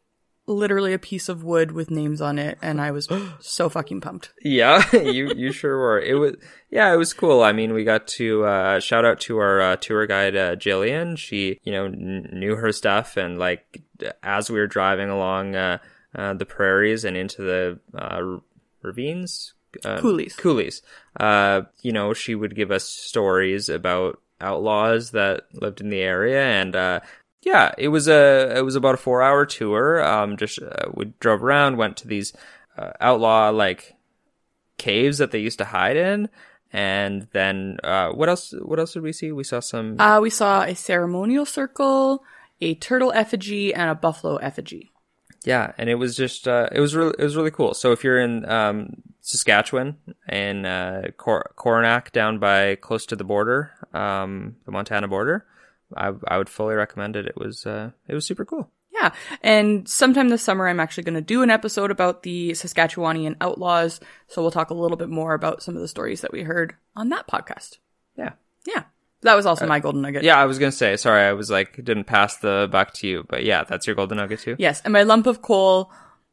literally 0.48 0.94
a 0.94 1.00
piece 1.00 1.30
of 1.30 1.44
wood 1.44 1.72
with 1.72 1.92
names 1.92 2.22
on 2.22 2.38
it, 2.40 2.58
and 2.62 2.82
I 2.82 2.92
was 2.92 3.08
so 3.40 3.70
fucking 3.70 4.02
pumped. 4.02 4.34
Yeah, 4.44 4.84
you 4.96 5.34
you 5.36 5.52
sure 5.52 5.78
were. 5.78 6.00
It 6.00 6.16
was 6.16 6.36
yeah, 6.70 6.94
it 6.94 6.98
was 6.98 7.14
cool. 7.14 7.44
I 7.44 7.52
mean, 7.52 7.74
we 7.74 7.84
got 7.84 8.08
to 8.08 8.46
uh, 8.46 8.80
shout 8.80 9.06
out 9.06 9.20
to 9.22 9.38
our 9.38 9.62
uh, 9.62 9.76
tour 9.78 10.08
guide 10.08 10.36
uh, 10.36 10.56
Jillian. 10.56 11.18
She 11.18 11.60
you 11.64 11.72
know 11.72 11.86
n- 11.86 12.30
knew 12.34 12.56
her 12.56 12.72
stuff, 12.72 13.18
and 13.18 13.38
like 13.38 13.82
as 14.24 14.50
we 14.50 14.60
were 14.60 14.68
driving 14.68 15.10
along 15.10 15.56
uh, 15.56 15.78
uh, 16.16 16.34
the 16.34 16.46
prairies 16.46 17.06
and 17.06 17.16
into 17.16 17.42
the 17.42 17.80
uh, 17.98 18.40
ravines, 18.82 19.54
uh, 19.86 20.00
Coolies. 20.00 20.36
coulees. 20.36 20.82
Uh, 21.20 21.62
you 21.82 21.92
know, 21.92 22.14
she 22.14 22.36
would 22.36 22.56
give 22.56 22.72
us 22.72 22.84
stories 22.84 23.70
about 23.70 24.20
outlaws 24.40 25.12
that 25.12 25.44
lived 25.54 25.82
in 25.82 25.90
the 25.90 26.02
area, 26.02 26.44
and 26.44 26.76
uh, 26.76 27.00
yeah, 27.42 27.72
it 27.78 27.88
was 27.88 28.08
a 28.08 28.54
it 28.58 28.62
was 28.62 28.76
about 28.76 28.96
a 28.96 28.98
four 28.98 29.22
hour 29.22 29.46
tour. 29.46 30.04
Um, 30.04 30.38
just 30.38 30.60
uh, 30.62 30.90
we 30.94 31.06
drove 31.20 31.44
around, 31.44 31.78
went 31.78 31.98
to 31.98 32.08
these 32.08 32.34
uh, 32.78 32.92
outlaw 33.00 33.50
like 33.50 33.96
caves 34.78 35.18
that 35.18 35.32
they 35.32 35.40
used 35.40 35.58
to 35.58 35.66
hide 35.66 35.98
in, 35.98 36.30
and 36.72 37.28
then 37.32 37.78
uh, 37.84 38.10
what 38.10 38.30
else? 38.30 38.54
What 38.62 38.80
else 38.80 38.94
did 38.94 39.04
we 39.04 39.14
see? 39.14 39.32
We 39.32 39.44
saw 39.44 39.60
some. 39.60 40.00
Uh, 40.00 40.20
we 40.22 40.30
saw 40.30 40.62
a 40.62 40.76
ceremonial 40.76 41.46
circle, 41.46 42.24
a 42.60 42.76
turtle 42.76 43.12
effigy, 43.14 43.74
and 43.74 43.90
a 43.90 43.96
buffalo 43.96 44.38
effigy. 44.38 44.92
Yeah, 45.44 45.72
and 45.80 45.90
it 45.90 45.96
was 45.96 46.16
just 46.16 46.48
uh, 46.48 46.70
it 46.72 46.80
was 46.80 46.96
really 46.96 47.16
it 47.18 47.24
was 47.24 47.36
really 47.36 47.52
cool. 47.52 47.74
So 47.74 47.92
if 47.92 48.04
you're 48.04 48.20
in 48.20 48.48
um, 48.48 49.02
Saskatchewan 49.22 49.98
and 50.28 50.68
uh, 50.68 51.02
Cor- 51.18 51.52
Coronach 51.56 52.12
down 52.12 52.38
by 52.38 52.76
close 52.76 53.08
to 53.08 53.16
the 53.16 53.24
border, 53.24 53.72
um, 53.94 54.58
the 54.66 54.72
Montana 54.72 55.08
border, 55.08 55.46
I 55.96 56.14
I 56.28 56.38
would 56.38 56.50
fully 56.50 56.76
recommend 56.76 57.16
it. 57.16 57.26
It 57.28 57.38
was 57.38 57.66
uh, 57.66 57.92
it 58.08 58.14
was 58.14 58.26
super 58.26 58.46
cool. 58.46 58.70
Yeah, 58.94 59.12
and 59.42 59.88
sometime 59.88 60.30
this 60.30 60.44
summer, 60.44 60.68
I'm 60.68 60.80
actually 60.80 61.04
going 61.04 61.16
to 61.16 61.22
do 61.22 61.44
an 61.44 61.50
episode 61.50 61.92
about 61.92 62.24
the 62.24 62.52
Saskatchewanian 62.52 63.38
outlaws. 63.40 64.00
So 64.28 64.42
we'll 64.42 64.52
talk 64.52 64.70
a 64.70 64.76
little 64.76 64.98
bit 64.98 65.10
more 65.10 65.34
about 65.34 65.64
some 65.64 65.76
of 65.76 65.82
the 65.82 65.88
stories 65.88 66.22
that 66.22 66.34
we 66.34 66.44
heard 66.44 66.76
on 66.96 67.10
that 67.10 67.26
podcast. 67.28 67.78
Yeah. 68.18 68.34
Yeah, 68.68 68.84
that 69.22 69.36
was 69.36 69.46
also 69.46 69.66
my 69.66 69.80
golden 69.80 70.02
nugget. 70.02 70.24
Yeah, 70.24 70.38
I 70.38 70.46
was 70.46 70.60
gonna 70.60 70.72
say. 70.72 70.98
Sorry, 70.98 71.22
I 71.24 71.34
was 71.34 71.50
like 71.50 71.76
didn't 71.76 72.06
pass 72.06 72.38
the 72.38 72.68
buck 72.72 72.94
to 72.96 73.08
you, 73.08 73.26
but 73.28 73.44
yeah, 73.44 73.64
that's 73.64 73.88
your 73.88 73.96
golden 73.96 74.18
nugget 74.18 74.40
too. 74.40 74.56
Yes, 74.60 74.82
and 74.82 74.94
my 74.94 75.04
lump 75.04 75.26
of 75.26 75.42
coal 75.42 75.92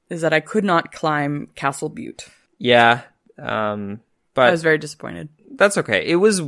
is 0.09 0.23
that 0.23 0.33
I 0.33 0.41
could 0.41 0.65
not 0.65 0.93
climb 0.93 1.49
Castle 1.55 1.89
Butte. 1.89 2.29
Yeah, 2.59 3.03
um, 3.39 4.01
but 4.35 4.49
I 4.49 4.51
was 4.51 4.63
very 4.63 4.79
disappointed. 4.79 5.29
That's 5.55 5.79
okay. 5.79 6.05
It 6.07 6.17
was 6.17 6.43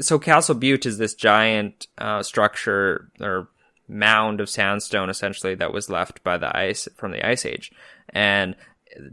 so 0.00 0.18
Castle 0.18 0.54
Butte 0.54 0.86
is 0.86 0.98
this 0.98 1.14
giant 1.14 1.86
uh, 1.98 2.22
structure 2.22 3.10
or 3.20 3.48
mound 3.88 4.40
of 4.40 4.48
sandstone 4.48 5.10
essentially 5.10 5.54
that 5.56 5.72
was 5.72 5.90
left 5.90 6.22
by 6.22 6.38
the 6.38 6.56
ice 6.56 6.88
from 6.96 7.12
the 7.12 7.26
ice 7.26 7.44
age, 7.44 7.72
and 8.10 8.56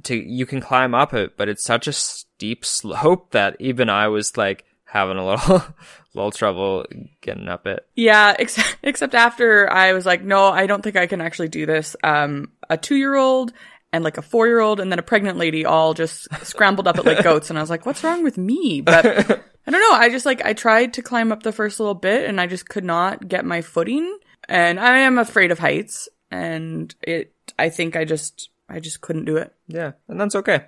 to 0.04 0.16
you 0.16 0.46
can 0.46 0.62
climb 0.62 0.94
up 0.94 1.14
it, 1.14 1.38
but 1.38 1.50
it's 1.50 1.64
such 1.64 1.88
a 1.88 1.94
steep 1.94 2.66
slope 2.66 3.32
that 3.32 3.56
even 3.60 3.90
I 3.90 4.08
was 4.08 4.38
like 4.38 4.66
having 4.86 5.18
a 5.18 5.26
little 5.26 5.64
little 6.14 6.32
trouble 6.32 6.86
getting 7.22 7.48
up 7.48 7.68
it. 7.68 7.88
Yeah, 7.96 8.36
except 8.38 8.78
except 8.84 9.16
after 9.16 9.70
I 9.72 9.94
was 9.94 10.06
like, 10.06 10.24
no, 10.24 10.46
I 10.46 10.68
don't 10.68 10.82
think 10.82 10.96
I 10.96 11.08
can 11.08 11.22
actually 11.22 11.50
do 11.50 11.66
this. 11.66 11.96
Um, 12.04 12.52
a 12.70 12.78
two 12.78 12.96
year 12.96 13.16
old 13.16 13.54
and 13.98 14.04
like 14.04 14.18
a 14.18 14.22
four 14.22 14.48
year 14.48 14.62
old 14.62 14.80
and 14.80 14.90
then 14.90 15.00
a 15.00 15.04
pregnant 15.04 15.38
lady 15.38 15.66
all 15.66 15.94
just 15.94 16.28
scrambled 16.46 16.88
up 16.88 16.98
it 16.98 17.06
like 17.06 17.24
goats, 17.24 17.50
and 17.50 17.60
I 17.60 17.62
was 17.62 17.70
like, 17.70 17.86
what's 17.86 18.04
wrong 18.04 18.24
with 18.24 18.38
me? 18.38 18.80
But 18.80 19.06
I 19.68 19.72
don't 19.72 19.82
know. 19.82 19.92
I 19.92 20.10
just 20.10 20.26
like 20.26 20.46
I 20.46 20.54
tried 20.54 20.94
to 20.94 21.02
climb 21.02 21.34
up 21.34 21.44
the 21.44 21.52
first 21.52 21.80
little 21.80 21.96
bit, 21.96 22.30
and 22.30 22.40
I 22.40 22.48
just 22.48 22.70
could 22.70 22.86
not 22.86 23.28
get 23.28 23.44
my 23.44 23.62
footing. 23.62 24.18
And 24.48 24.80
I 24.80 25.00
am 25.00 25.18
afraid 25.18 25.52
of 25.52 25.60
heights, 25.60 26.08
and 26.32 26.96
it. 27.02 27.34
I 27.60 27.70
think 27.70 27.98
I 27.98 28.06
just 28.06 28.50
I 28.70 28.80
just 28.80 29.02
couldn't 29.02 29.26
do 29.26 29.36
it. 29.36 29.54
Yeah, 29.68 29.94
and 30.08 30.22
that's 30.22 30.36
okay. 30.36 30.66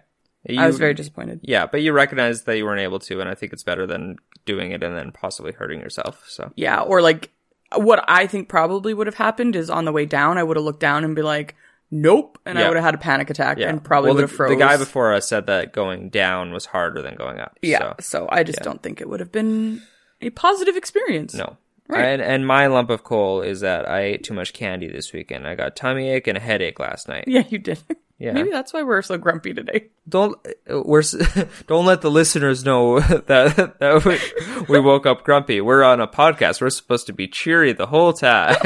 I 0.58 0.68
was 0.68 0.78
very 0.78 0.94
disappointed. 0.94 1.42
Yeah, 1.44 1.66
but 1.66 1.82
you 1.82 1.92
recognize 1.92 2.44
that 2.44 2.58
you 2.58 2.66
weren't 2.66 2.82
able 2.82 3.00
to, 3.00 3.20
and 3.20 3.30
I 3.30 3.36
think 3.36 3.54
it's 3.54 3.64
better 3.64 3.86
than 3.86 4.18
doing 4.46 4.72
it 4.72 4.84
and 4.84 4.96
then 4.96 5.12
possibly 5.12 5.52
hurting 5.52 5.80
yourself. 5.82 6.24
So 6.28 6.52
Yeah, 6.56 6.82
or 6.82 7.02
like 7.02 7.32
what 7.76 8.04
I 8.08 8.26
think 8.26 8.50
probably 8.50 8.94
would 8.94 9.08
have 9.08 9.16
happened 9.16 9.56
is 9.56 9.70
on 9.70 9.86
the 9.86 9.92
way 9.92 10.06
down, 10.06 10.38
I 10.38 10.44
would 10.44 10.58
have 10.58 10.64
looked 10.64 10.80
down 10.80 11.04
and 11.04 11.16
be 11.16 11.22
like, 11.22 11.56
"Nope," 11.92 12.40
and 12.46 12.60
I 12.60 12.68
would 12.68 12.76
have 12.76 12.86
had 12.86 12.96
a 12.96 13.00
panic 13.00 13.30
attack 13.30 13.58
yeah, 13.58 13.70
and 13.70 13.84
probably 13.84 14.10
well, 14.10 14.16
would 14.16 14.22
have 14.24 14.32
froze. 14.32 14.50
the 14.50 14.56
guy 14.56 14.78
before 14.78 15.14
us 15.14 15.28
said 15.28 15.48
that 15.48 15.74
going 15.74 16.10
down 16.10 16.52
was 16.52 16.66
harder 16.66 17.02
than 17.02 17.16
going 17.16 17.40
up. 17.40 17.58
yeah, 17.62 17.80
so, 17.80 17.96
so, 18.00 18.30
I 18.32 18.44
just 18.44 18.60
don't 18.60 18.82
think 18.82 19.02
it 19.02 19.10
would 19.10 19.20
have 19.20 19.32
been 19.32 19.82
a 20.22 20.30
positive 20.32 20.76
experience. 20.76 21.34
no. 21.34 21.58
Right. 21.90 22.06
And 22.06 22.22
and 22.22 22.46
my 22.46 22.68
lump 22.68 22.92
of 22.92 23.04
coal 23.04 23.42
is 23.42 23.62
that 23.62 23.90
I 23.90 24.02
ate 24.02 24.24
too 24.24 24.36
much 24.36 24.54
candy 24.54 24.88
this 24.88 25.12
weekend. 25.12 25.48
I 25.48 25.56
got 25.56 25.76
tummy 25.76 26.10
ache 26.10 26.28
and 26.28 26.38
a 26.38 26.40
headache 26.40 26.80
last 26.80 27.08
night. 27.08 27.24
Yeah, 27.28 27.44
you 27.50 27.58
did. 27.58 27.80
Yeah. 28.20 28.34
Maybe 28.34 28.50
that's 28.50 28.74
why 28.74 28.84
we're 28.84 29.02
so 29.02 29.18
grumpy 29.18 29.54
today. 29.54 29.88
Don't 30.10 30.38
we're 30.68 31.04
don't 31.68 31.86
let 31.86 32.02
the 32.02 32.12
listeners 32.12 32.66
know 32.66 33.00
that 33.00 33.80
that 33.80 34.04
we, 34.04 34.66
we 34.68 34.80
woke 34.82 35.06
up 35.06 35.24
grumpy. 35.24 35.62
We're 35.62 35.84
on 35.84 36.02
a 36.02 36.08
podcast. 36.08 36.60
We're 36.60 36.70
supposed 36.70 37.08
to 37.08 37.14
be 37.14 37.30
cheery 37.30 37.72
the 37.72 37.88
whole 37.88 38.12
time. 38.12 38.58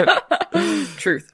Truth. 0.97 1.31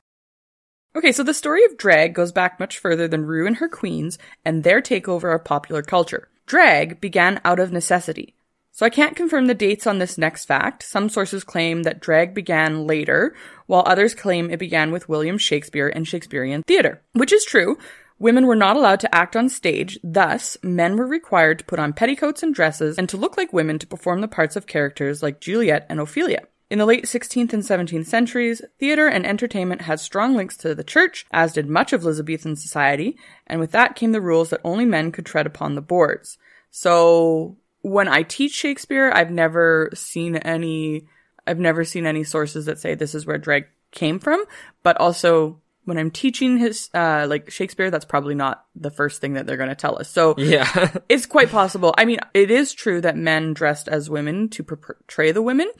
Okay, 0.99 1.13
so 1.13 1.23
the 1.23 1.33
story 1.33 1.63
of 1.63 1.77
drag 1.77 2.13
goes 2.13 2.33
back 2.33 2.59
much 2.59 2.77
further 2.77 3.07
than 3.07 3.25
Rue 3.25 3.47
and 3.47 3.55
her 3.55 3.69
queens 3.69 4.17
and 4.43 4.65
their 4.65 4.81
takeover 4.81 5.33
of 5.33 5.45
popular 5.45 5.81
culture. 5.81 6.27
Drag 6.45 6.99
began 6.99 7.39
out 7.45 7.57
of 7.57 7.71
necessity. 7.71 8.35
So 8.73 8.85
I 8.85 8.89
can't 8.89 9.15
confirm 9.15 9.45
the 9.45 9.53
dates 9.53 9.87
on 9.87 9.99
this 9.99 10.17
next 10.17 10.43
fact. 10.43 10.83
Some 10.83 11.07
sources 11.07 11.45
claim 11.45 11.83
that 11.83 12.01
drag 12.01 12.33
began 12.33 12.85
later, 12.85 13.33
while 13.65 13.83
others 13.85 14.13
claim 14.13 14.51
it 14.51 14.59
began 14.59 14.91
with 14.91 15.07
William 15.07 15.37
Shakespeare 15.37 15.87
and 15.87 16.05
Shakespearean 16.05 16.63
theater, 16.63 17.01
which 17.13 17.31
is 17.31 17.45
true. 17.45 17.77
Women 18.19 18.45
were 18.45 18.53
not 18.57 18.75
allowed 18.75 18.99
to 18.99 19.15
act 19.15 19.37
on 19.37 19.47
stage, 19.47 19.97
thus, 20.03 20.57
men 20.61 20.97
were 20.97 21.07
required 21.07 21.59
to 21.59 21.65
put 21.65 21.79
on 21.79 21.93
petticoats 21.93 22.43
and 22.43 22.53
dresses 22.53 22.97
and 22.97 23.07
to 23.07 23.15
look 23.15 23.37
like 23.37 23.53
women 23.53 23.79
to 23.79 23.87
perform 23.87 24.19
the 24.19 24.27
parts 24.27 24.57
of 24.57 24.67
characters 24.67 25.23
like 25.23 25.39
Juliet 25.39 25.85
and 25.87 26.01
Ophelia. 26.01 26.41
In 26.69 26.77
the 26.77 26.85
late 26.85 27.05
16th 27.05 27.51
and 27.51 27.63
17th 27.63 28.05
centuries, 28.05 28.61
theater 28.79 29.07
and 29.07 29.25
entertainment 29.25 29.81
had 29.81 29.99
strong 29.99 30.35
links 30.35 30.55
to 30.57 30.75
the 30.75 30.83
church, 30.83 31.25
as 31.31 31.53
did 31.53 31.67
much 31.67 31.93
of 31.93 32.03
Elizabethan 32.03 32.55
society, 32.55 33.17
and 33.47 33.59
with 33.59 33.71
that 33.71 33.95
came 33.95 34.11
the 34.11 34.21
rules 34.21 34.51
that 34.51 34.61
only 34.63 34.85
men 34.85 35.11
could 35.11 35.25
tread 35.25 35.47
upon 35.47 35.73
the 35.73 35.81
boards. 35.81 36.37
So, 36.69 37.57
when 37.81 38.07
I 38.07 38.21
teach 38.21 38.53
Shakespeare, 38.53 39.11
I've 39.11 39.31
never 39.31 39.89
seen 39.95 40.35
any, 40.35 41.07
I've 41.47 41.57
never 41.57 41.83
seen 41.83 42.05
any 42.05 42.23
sources 42.23 42.65
that 42.65 42.77
say 42.77 42.93
this 42.93 43.15
is 43.15 43.25
where 43.25 43.39
drag 43.39 43.65
came 43.91 44.19
from, 44.19 44.43
but 44.83 44.97
also 44.97 45.59
when 45.85 45.97
I'm 45.97 46.11
teaching 46.11 46.59
his, 46.59 46.91
uh, 46.93 47.25
like 47.27 47.49
Shakespeare, 47.49 47.89
that's 47.89 48.05
probably 48.05 48.35
not 48.35 48.65
the 48.75 48.91
first 48.91 49.21
thing 49.21 49.33
that 49.33 49.47
they're 49.47 49.57
going 49.57 49.69
to 49.69 49.75
tell 49.75 49.97
us. 49.97 50.07
So, 50.07 50.35
yeah. 50.37 50.97
it's 51.09 51.25
quite 51.25 51.49
possible. 51.49 51.95
I 51.97 52.05
mean, 52.05 52.19
it 52.35 52.51
is 52.51 52.73
true 52.73 53.01
that 53.01 53.17
men 53.17 53.55
dressed 53.55 53.87
as 53.87 54.07
women 54.07 54.49
to 54.49 54.63
portray 54.63 55.31
the 55.31 55.41
women, 55.41 55.71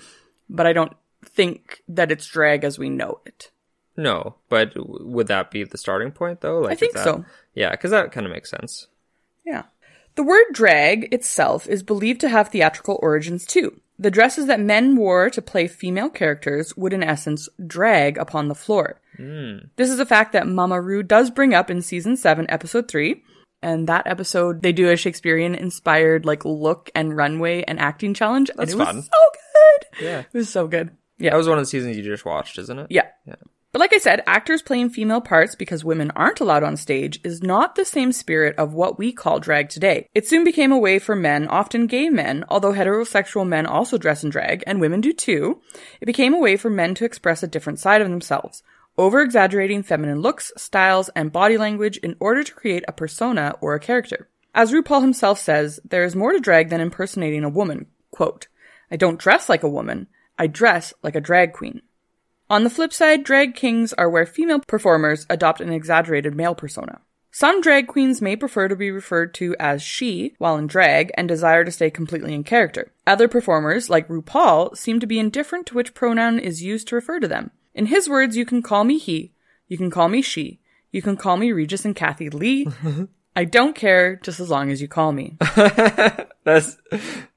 but 0.50 0.66
I 0.68 0.74
don't 0.74 0.94
think 1.26 1.82
that 1.88 2.12
it's 2.12 2.26
drag 2.28 2.64
as 2.64 2.80
we 2.80 2.90
know 2.90 3.20
it. 3.26 3.52
No, 3.98 4.36
but 4.48 4.74
w- 4.76 5.06
would 5.08 5.28
that 5.28 5.52
be 5.52 5.64
the 5.64 5.78
starting 5.78 6.12
point 6.12 6.42
though? 6.42 6.60
Like, 6.60 6.72
I 6.74 6.76
think 6.76 6.94
that- 6.94 7.04
so. 7.04 7.26
Yeah, 7.54 7.72
because 7.72 7.92
that 7.92 8.12
kind 8.12 8.26
of 8.26 8.32
makes 8.32 8.50
sense. 8.50 8.88
Yeah. 9.46 9.64
The 10.16 10.24
word 10.24 10.46
drag 10.54 11.14
itself 11.14 11.68
is 11.68 11.84
believed 11.84 12.22
to 12.22 12.30
have 12.30 12.50
theatrical 12.50 13.00
origins 13.02 13.46
too. 13.46 13.80
The 13.98 14.12
dresses 14.12 14.48
that 14.48 14.60
men 14.62 14.96
wore 14.96 15.30
to 15.30 15.42
play 15.42 15.68
female 15.68 16.10
characters 16.10 16.76
would 16.78 16.94
in 16.94 17.04
essence 17.04 17.50
drag 17.68 18.18
upon 18.18 18.48
the 18.48 18.56
floor. 18.56 19.02
Hmm. 19.18 19.58
This 19.76 19.90
is 19.90 20.00
a 20.00 20.06
fact 20.06 20.32
that 20.34 20.48
Mama 20.48 20.80
Rue 20.80 21.04
does 21.04 21.30
bring 21.30 21.54
up 21.54 21.70
in 21.70 21.82
season 21.82 22.16
7, 22.16 22.46
episode 22.50 22.88
3. 22.88 23.22
And 23.62 23.88
that 23.88 24.08
episode, 24.08 24.62
they 24.62 24.72
do 24.72 24.90
a 24.90 24.96
Shakespearean 24.96 25.54
inspired 25.54 26.26
like 26.26 26.46
look 26.46 26.90
and 26.96 27.16
runway 27.18 27.64
and 27.64 27.78
acting 27.78 28.14
challenge. 28.14 28.50
That's 28.56 28.72
and 28.72 28.82
it 28.82 28.86
fun. 28.86 28.96
was 28.98 29.06
so. 29.06 29.12
Yeah. 30.02 30.20
It 30.20 30.34
was 30.34 30.50
so 30.50 30.68
good. 30.68 30.92
Yeah. 31.18 31.32
That 31.32 31.38
was 31.38 31.48
one 31.48 31.58
of 31.58 31.64
the 31.64 31.70
seasons 31.70 31.98
you 31.98 32.04
just 32.04 32.26
watched, 32.26 32.58
isn't 32.58 32.80
it? 32.80 32.88
Yeah. 32.90 33.08
But 33.72 33.80
like 33.80 33.94
I 33.94 34.00
said, 34.00 34.24
actors 34.26 34.64
playing 34.64 34.90
female 34.90 35.22
parts 35.22 35.54
because 35.54 35.86
women 35.86 36.12
aren't 36.16 36.40
allowed 36.40 36.64
on 36.64 36.76
stage 36.76 37.20
is 37.24 37.44
not 37.44 37.76
the 37.76 37.86
same 37.86 38.12
spirit 38.12 38.58
of 38.58 38.74
what 38.74 38.98
we 38.98 39.12
call 39.12 39.40
drag 39.40 39.70
today. 39.70 40.08
It 40.16 40.28
soon 40.28 40.44
became 40.44 40.72
a 40.72 40.78
way 40.78 40.98
for 40.98 41.16
men, 41.16 41.48
often 41.48 41.86
gay 41.86 42.10
men, 42.10 42.46
although 42.50 42.74
heterosexual 42.74 43.48
men 43.48 43.68
also 43.68 44.00
dress 44.00 44.24
in 44.24 44.32
drag, 44.32 44.64
and 44.66 44.82
women 44.82 45.02
do 45.02 45.14
too. 45.14 45.62
It 46.02 46.08
became 46.08 46.34
a 46.34 46.40
way 46.40 46.58
for 46.58 46.72
men 46.72 46.96
to 46.96 47.06
express 47.06 47.44
a 47.44 47.48
different 47.48 47.78
side 47.78 48.02
of 48.02 48.10
themselves, 48.10 48.64
over 48.98 49.22
exaggerating 49.22 49.84
feminine 49.84 50.20
looks, 50.20 50.52
styles, 50.58 51.10
and 51.10 51.32
body 51.32 51.58
language 51.58 51.98
in 51.98 52.16
order 52.20 52.44
to 52.44 52.56
create 52.56 52.84
a 52.88 52.92
persona 52.94 53.54
or 53.62 53.76
a 53.76 53.80
character. 53.80 54.30
As 54.56 54.72
RuPaul 54.72 55.02
himself 55.02 55.40
says, 55.40 55.80
there 55.88 56.04
is 56.04 56.16
more 56.16 56.32
to 56.32 56.40
drag 56.40 56.70
than 56.70 56.82
impersonating 56.82 57.44
a 57.44 57.50
woman. 57.50 57.86
Quote, 58.10 58.48
I 58.92 58.96
don't 58.96 59.20
dress 59.20 59.50
like 59.50 59.64
a 59.64 59.70
woman, 59.70 60.08
I 60.38 60.48
dress 60.48 60.94
like 61.04 61.16
a 61.16 61.22
drag 61.22 61.54
queen. 61.54 61.82
On 62.50 62.64
the 62.64 62.70
flip 62.70 62.92
side, 62.92 63.24
drag 63.24 63.54
kings 63.54 63.94
are 63.94 64.10
where 64.10 64.26
female 64.26 64.60
performers 64.60 65.26
adopt 65.30 65.62
an 65.62 65.72
exaggerated 65.72 66.36
male 66.36 66.56
persona. 66.56 67.02
Some 67.32 67.62
drag 67.62 67.88
queens 67.88 68.22
may 68.22 68.36
prefer 68.36 68.68
to 68.68 68.76
be 68.76 68.90
referred 68.90 69.36
to 69.36 69.56
as 69.60 69.84
she 69.84 70.34
while 70.40 70.58
in 70.58 70.66
drag 70.66 71.12
and 71.16 71.28
desire 71.28 71.64
to 71.64 71.72
stay 71.72 71.92
completely 71.92 72.34
in 72.34 72.44
character. 72.44 72.92
Other 73.06 73.28
performers, 73.28 73.90
like 73.90 74.08
RuPaul, 74.08 74.76
seem 74.76 75.00
to 75.00 75.06
be 75.06 75.20
indifferent 75.20 75.68
to 75.68 75.76
which 75.76 75.94
pronoun 75.94 76.40
is 76.40 76.64
used 76.64 76.88
to 76.88 76.96
refer 76.96 77.20
to 77.20 77.28
them. 77.28 77.52
In 77.76 77.86
his 77.86 78.10
words, 78.10 78.36
you 78.36 78.46
can 78.46 78.64
call 78.64 78.84
me 78.84 78.98
he, 78.98 79.32
you 79.68 79.78
can 79.78 79.92
call 79.92 80.10
me 80.10 80.22
she, 80.24 80.60
You 80.92 81.04
can 81.04 81.18
call 81.18 81.38
me 81.38 81.52
Regis 81.52 81.86
and 81.86 81.96
Kathie 81.96 82.32
Lee. 82.32 82.68
I 83.36 83.46
don't 83.46 83.76
care 83.76 84.16
just 84.16 84.40
as 84.40 84.50
long 84.50 84.72
as 84.72 84.82
you 84.82 84.88
call 84.88 85.12
me. 85.12 85.38
That's 86.44 86.78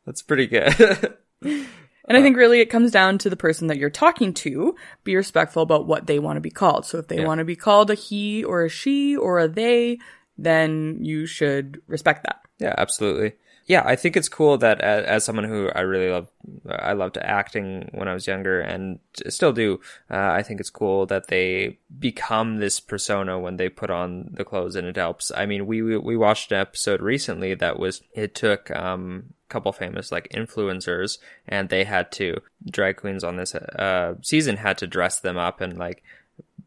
that's 0.06 0.22
pretty 0.22 0.46
good. 0.46 1.16
And 1.44 2.16
I 2.16 2.22
think 2.22 2.36
really 2.36 2.60
it 2.60 2.66
comes 2.70 2.90
down 2.90 3.18
to 3.18 3.30
the 3.30 3.36
person 3.36 3.68
that 3.68 3.78
you're 3.78 3.88
talking 3.90 4.34
to. 4.34 4.74
Be 5.04 5.14
respectful 5.16 5.62
about 5.62 5.86
what 5.86 6.06
they 6.06 6.18
want 6.18 6.36
to 6.36 6.40
be 6.40 6.50
called. 6.50 6.84
So 6.84 6.98
if 6.98 7.08
they 7.08 7.18
Yeah. 7.18 7.26
want 7.26 7.38
to 7.38 7.44
be 7.44 7.56
called 7.56 7.90
a 7.90 7.94
he 7.94 8.42
or 8.44 8.64
a 8.64 8.68
she 8.68 9.16
or 9.16 9.38
a 9.38 9.48
they, 9.48 9.98
then 10.36 10.98
you 11.00 11.26
should 11.26 11.80
respect 11.86 12.24
that. 12.24 12.40
Yeah, 12.58 12.74
absolutely. 12.76 13.34
Yeah, 13.72 13.84
I 13.86 13.96
think 13.96 14.18
it's 14.18 14.28
cool 14.28 14.58
that 14.58 14.82
as, 14.82 15.04
as 15.06 15.24
someone 15.24 15.46
who 15.46 15.70
I 15.74 15.80
really 15.80 16.10
love, 16.10 16.28
I 16.68 16.92
loved 16.92 17.16
acting 17.16 17.88
when 17.94 18.06
I 18.06 18.12
was 18.12 18.26
younger 18.26 18.60
and 18.60 18.98
still 19.30 19.54
do. 19.54 19.80
Uh, 20.10 20.30
I 20.38 20.42
think 20.42 20.60
it's 20.60 20.68
cool 20.68 21.06
that 21.06 21.28
they 21.28 21.78
become 21.98 22.58
this 22.58 22.80
persona 22.80 23.40
when 23.40 23.56
they 23.56 23.70
put 23.70 23.88
on 23.88 24.28
the 24.34 24.44
clothes, 24.44 24.76
and 24.76 24.86
it 24.86 24.96
helps. 24.96 25.32
I 25.34 25.46
mean, 25.46 25.64
we 25.64 25.80
we, 25.80 25.96
we 25.96 26.18
watched 26.18 26.52
an 26.52 26.58
episode 26.58 27.00
recently 27.00 27.54
that 27.54 27.78
was 27.78 28.02
it 28.12 28.34
took 28.34 28.70
um 28.76 29.32
a 29.48 29.50
couple 29.50 29.72
famous 29.72 30.12
like 30.12 30.28
influencers, 30.34 31.16
and 31.48 31.70
they 31.70 31.84
had 31.84 32.12
to 32.12 32.42
drag 32.70 32.96
queens 32.96 33.24
on 33.24 33.36
this 33.36 33.54
uh 33.54 34.16
season 34.20 34.58
had 34.58 34.76
to 34.78 34.86
dress 34.86 35.18
them 35.18 35.38
up 35.38 35.62
and 35.62 35.78
like 35.78 36.02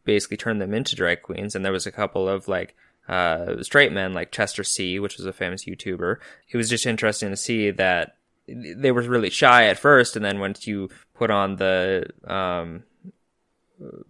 basically 0.06 0.38
turn 0.38 0.58
them 0.58 0.74
into 0.74 0.96
drag 0.96 1.22
queens. 1.22 1.54
And 1.54 1.64
there 1.64 1.72
was 1.72 1.86
a 1.86 1.92
couple 1.92 2.28
of 2.28 2.48
like 2.48 2.76
uh, 3.08 3.62
straight 3.64 3.92
men 3.92 4.14
like 4.14 4.32
Chester 4.32 4.64
See, 4.64 5.00
which 5.00 5.18
was 5.18 5.26
a 5.26 5.34
famous 5.34 5.66
YouTuber. 5.66 6.18
It 6.50 6.58
was 6.58 6.70
just 6.70 6.86
interesting 6.86 7.30
to 7.30 7.38
see 7.38 7.72
that 7.72 8.16
they 8.48 8.92
were 8.92 9.02
really 9.02 9.30
shy 9.30 9.66
at 9.68 9.80
first, 9.80 10.16
and 10.16 10.24
then 10.24 10.40
once 10.40 10.68
you 10.68 10.90
put 11.14 11.32
on 11.32 11.56
the 11.58 12.08
um, 12.26 12.84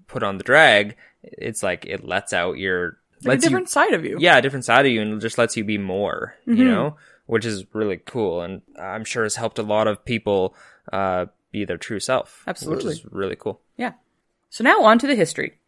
put 0.08 0.24
on 0.24 0.38
the 0.38 0.44
drag, 0.44 0.96
it's 1.24 1.64
like 1.64 1.86
it 1.86 2.04
lets 2.06 2.34
out 2.34 2.58
your 2.58 2.98
Like 3.24 3.25
a 3.25 3.28
lets 3.30 3.44
you- 3.44 3.50
different 3.50 3.70
side 3.70 3.94
of 3.94 4.06
you. 4.06 4.18
yeah, 4.20 4.38
a 4.38 4.42
different 4.42 4.66
side 4.66 4.86
of 4.86 4.92
you, 4.92 5.02
and 5.02 5.14
it 5.14 5.20
just 5.20 5.38
lets 5.38 5.58
you 5.58 5.64
be 5.64 5.78
more, 5.78 6.36
you 6.46 6.64
know, 6.66 6.98
which 7.25 7.46
is 7.46 7.66
really 7.74 7.98
cool, 8.06 8.42
and 8.42 8.62
I'm 8.80 9.04
sure 9.06 9.24
has 9.24 9.36
helped 9.36 9.58
a 9.60 9.64
lot 9.64 9.88
of 9.88 10.04
people 10.06 10.56
uh, 10.94 11.25
be 11.52 11.66
their 11.66 11.78
true 11.78 12.00
self, 12.00 12.44
Absolutely. 12.48 12.86
which 12.90 12.98
is 13.00 13.06
really 13.12 13.36
cool. 13.38 13.62
Yeah. 13.78 13.94
So 14.50 14.64
now 14.64 14.84
on 14.84 15.00
to 15.00 15.08
the 15.08 15.16
history. 15.16 15.60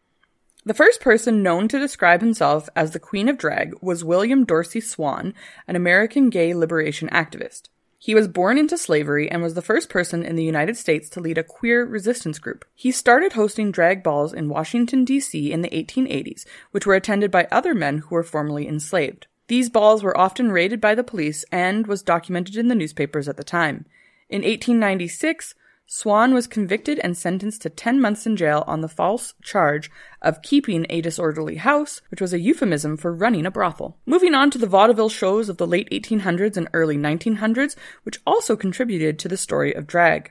The 0.68 0.74
first 0.74 1.00
person 1.00 1.42
known 1.42 1.66
to 1.68 1.78
describe 1.78 2.20
himself 2.20 2.68
as 2.76 2.90
the 2.90 3.00
Queen 3.00 3.30
of 3.30 3.38
Drag 3.38 3.72
was 3.80 4.04
William 4.04 4.44
Dorsey 4.44 4.82
Swann, 4.82 5.32
an 5.66 5.76
American 5.76 6.28
gay 6.28 6.52
liberation 6.52 7.08
activist. 7.08 7.70
He 7.98 8.14
was 8.14 8.28
born 8.28 8.58
into 8.58 8.76
slavery 8.76 9.30
and 9.30 9.42
was 9.42 9.54
the 9.54 9.62
first 9.62 9.88
person 9.88 10.22
in 10.22 10.36
the 10.36 10.44
United 10.44 10.76
States 10.76 11.08
to 11.08 11.20
lead 11.20 11.38
a 11.38 11.42
queer 11.42 11.86
resistance 11.86 12.38
group. 12.38 12.66
He 12.74 12.92
started 12.92 13.32
hosting 13.32 13.72
drag 13.72 14.02
balls 14.02 14.34
in 14.34 14.50
Washington, 14.50 15.06
D.C. 15.06 15.50
in 15.50 15.62
the 15.62 15.70
1880s, 15.70 16.44
which 16.72 16.84
were 16.84 16.94
attended 16.94 17.30
by 17.30 17.48
other 17.50 17.74
men 17.74 18.00
who 18.00 18.14
were 18.14 18.22
formerly 18.22 18.68
enslaved. 18.68 19.26
These 19.46 19.70
balls 19.70 20.02
were 20.02 20.18
often 20.18 20.52
raided 20.52 20.82
by 20.82 20.94
the 20.94 21.02
police 21.02 21.46
and 21.50 21.86
was 21.86 22.02
documented 22.02 22.58
in 22.58 22.68
the 22.68 22.74
newspapers 22.74 23.26
at 23.26 23.38
the 23.38 23.42
time. 23.42 23.86
In 24.28 24.42
1896, 24.42 25.54
Swann 25.90 26.34
was 26.34 26.46
convicted 26.46 26.98
and 26.98 27.16
sentenced 27.16 27.62
to 27.62 27.70
10 27.70 27.98
months 27.98 28.26
in 28.26 28.36
jail 28.36 28.62
on 28.66 28.82
the 28.82 28.88
false 28.88 29.32
charge 29.42 29.90
of 30.20 30.42
keeping 30.42 30.84
a 30.90 31.00
disorderly 31.00 31.56
house, 31.56 32.02
which 32.10 32.20
was 32.20 32.34
a 32.34 32.38
euphemism 32.38 32.98
for 32.98 33.10
running 33.10 33.46
a 33.46 33.50
brothel. 33.50 33.96
Moving 34.04 34.34
on 34.34 34.50
to 34.50 34.58
the 34.58 34.66
vaudeville 34.66 35.08
shows 35.08 35.48
of 35.48 35.56
the 35.56 35.66
late 35.66 35.88
1800s 35.88 36.58
and 36.58 36.68
early 36.74 36.98
1900s, 36.98 37.74
which 38.02 38.20
also 38.26 38.54
contributed 38.54 39.18
to 39.18 39.28
the 39.28 39.38
story 39.38 39.72
of 39.72 39.86
drag. 39.86 40.30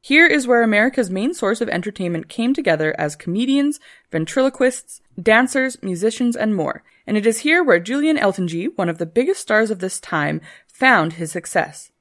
Here 0.00 0.26
is 0.26 0.48
where 0.48 0.64
America's 0.64 1.08
main 1.08 1.34
source 1.34 1.60
of 1.60 1.68
entertainment 1.68 2.28
came 2.28 2.52
together 2.52 2.92
as 2.98 3.14
comedians, 3.14 3.78
ventriloquists, 4.10 5.02
dancers, 5.22 5.80
musicians, 5.84 6.34
and 6.34 6.52
more. 6.52 6.82
And 7.06 7.16
it 7.16 7.26
is 7.26 7.38
here 7.38 7.62
where 7.62 7.78
Julian 7.78 8.16
Eltinge, 8.16 8.76
one 8.76 8.88
of 8.88 8.98
the 8.98 9.06
biggest 9.06 9.40
stars 9.40 9.70
of 9.70 9.78
this 9.78 10.00
time, 10.00 10.40
found 10.66 11.12
his 11.12 11.30
success. 11.30 11.92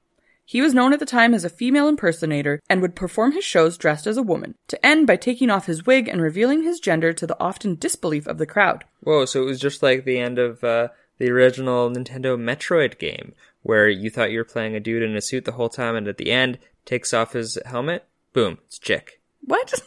He 0.47 0.61
was 0.61 0.73
known 0.75 0.93
at 0.93 0.99
the 0.99 1.05
time 1.07 1.33
as 1.33 1.43
a 1.43 1.49
female 1.49 1.87
impersonator 1.87 2.61
and 2.69 2.81
would 2.81 2.95
perform 2.95 3.31
his 3.31 3.43
shows 3.43 3.77
dressed 3.77 4.05
as 4.05 4.15
a 4.17 4.21
woman, 4.23 4.53
to 4.67 4.85
end 4.85 5.07
by 5.07 5.15
taking 5.15 5.49
off 5.49 5.65
his 5.65 5.85
wig 5.87 6.07
and 6.07 6.21
revealing 6.21 6.61
his 6.63 6.79
gender 6.79 7.13
to 7.13 7.25
the 7.25 7.39
often 7.39 7.75
disbelief 7.75 8.27
of 8.27 8.37
the 8.37 8.45
crowd. 8.45 8.85
Whoa, 9.01 9.25
so 9.25 9.41
it 9.41 9.45
was 9.45 9.59
just 9.59 9.81
like 9.81 10.05
the 10.05 10.19
end 10.19 10.37
of 10.37 10.63
uh, 10.63 10.89
the 11.17 11.31
original 11.31 11.89
Nintendo 11.89 12.37
Metroid 12.39 12.99
game, 12.99 13.33
where 13.63 13.89
you 13.89 14.11
thought 14.11 14.29
you 14.31 14.37
were 14.37 14.43
playing 14.45 14.75
a 14.75 14.79
dude 14.79 15.01
in 15.01 15.15
a 15.15 15.21
suit 15.21 15.45
the 15.45 15.53
whole 15.53 15.69
time, 15.69 15.95
and 15.95 16.07
at 16.07 16.17
the 16.17 16.31
end, 16.31 16.59
takes 16.85 17.11
off 17.13 17.33
his 17.33 17.57
helmet, 17.65 18.05
boom, 18.33 18.59
it's 18.67 18.77
chick. 18.77 19.19
What? 19.41 19.73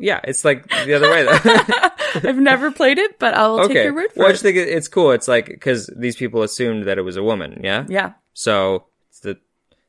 Yeah, 0.00 0.20
it's 0.22 0.44
like 0.44 0.68
the 0.68 0.94
other 0.94 1.10
way 1.10 1.24
though. 1.24 2.28
I've 2.28 2.38
never 2.38 2.70
played 2.70 2.98
it, 2.98 3.18
but 3.18 3.34
I'll 3.34 3.66
take 3.66 3.74
your 3.84 3.92
word 3.94 4.12
for 4.12 4.12
it. 4.12 4.16
well, 4.18 4.28
I 4.28 4.30
just 4.30 4.42
think 4.44 4.56
it- 4.56 4.68
it's 4.68 4.86
cool. 4.86 5.10
It's 5.10 5.26
like 5.26 5.46
because 5.46 5.90
these 5.96 6.14
people 6.14 6.42
assumed 6.42 6.84
that 6.84 6.98
it 6.98 7.02
was 7.02 7.16
a 7.16 7.22
woman, 7.24 7.60
yeah. 7.64 7.84
yeah. 7.88 8.12
So 8.38 8.84
it's 9.08 9.18
the 9.18 9.30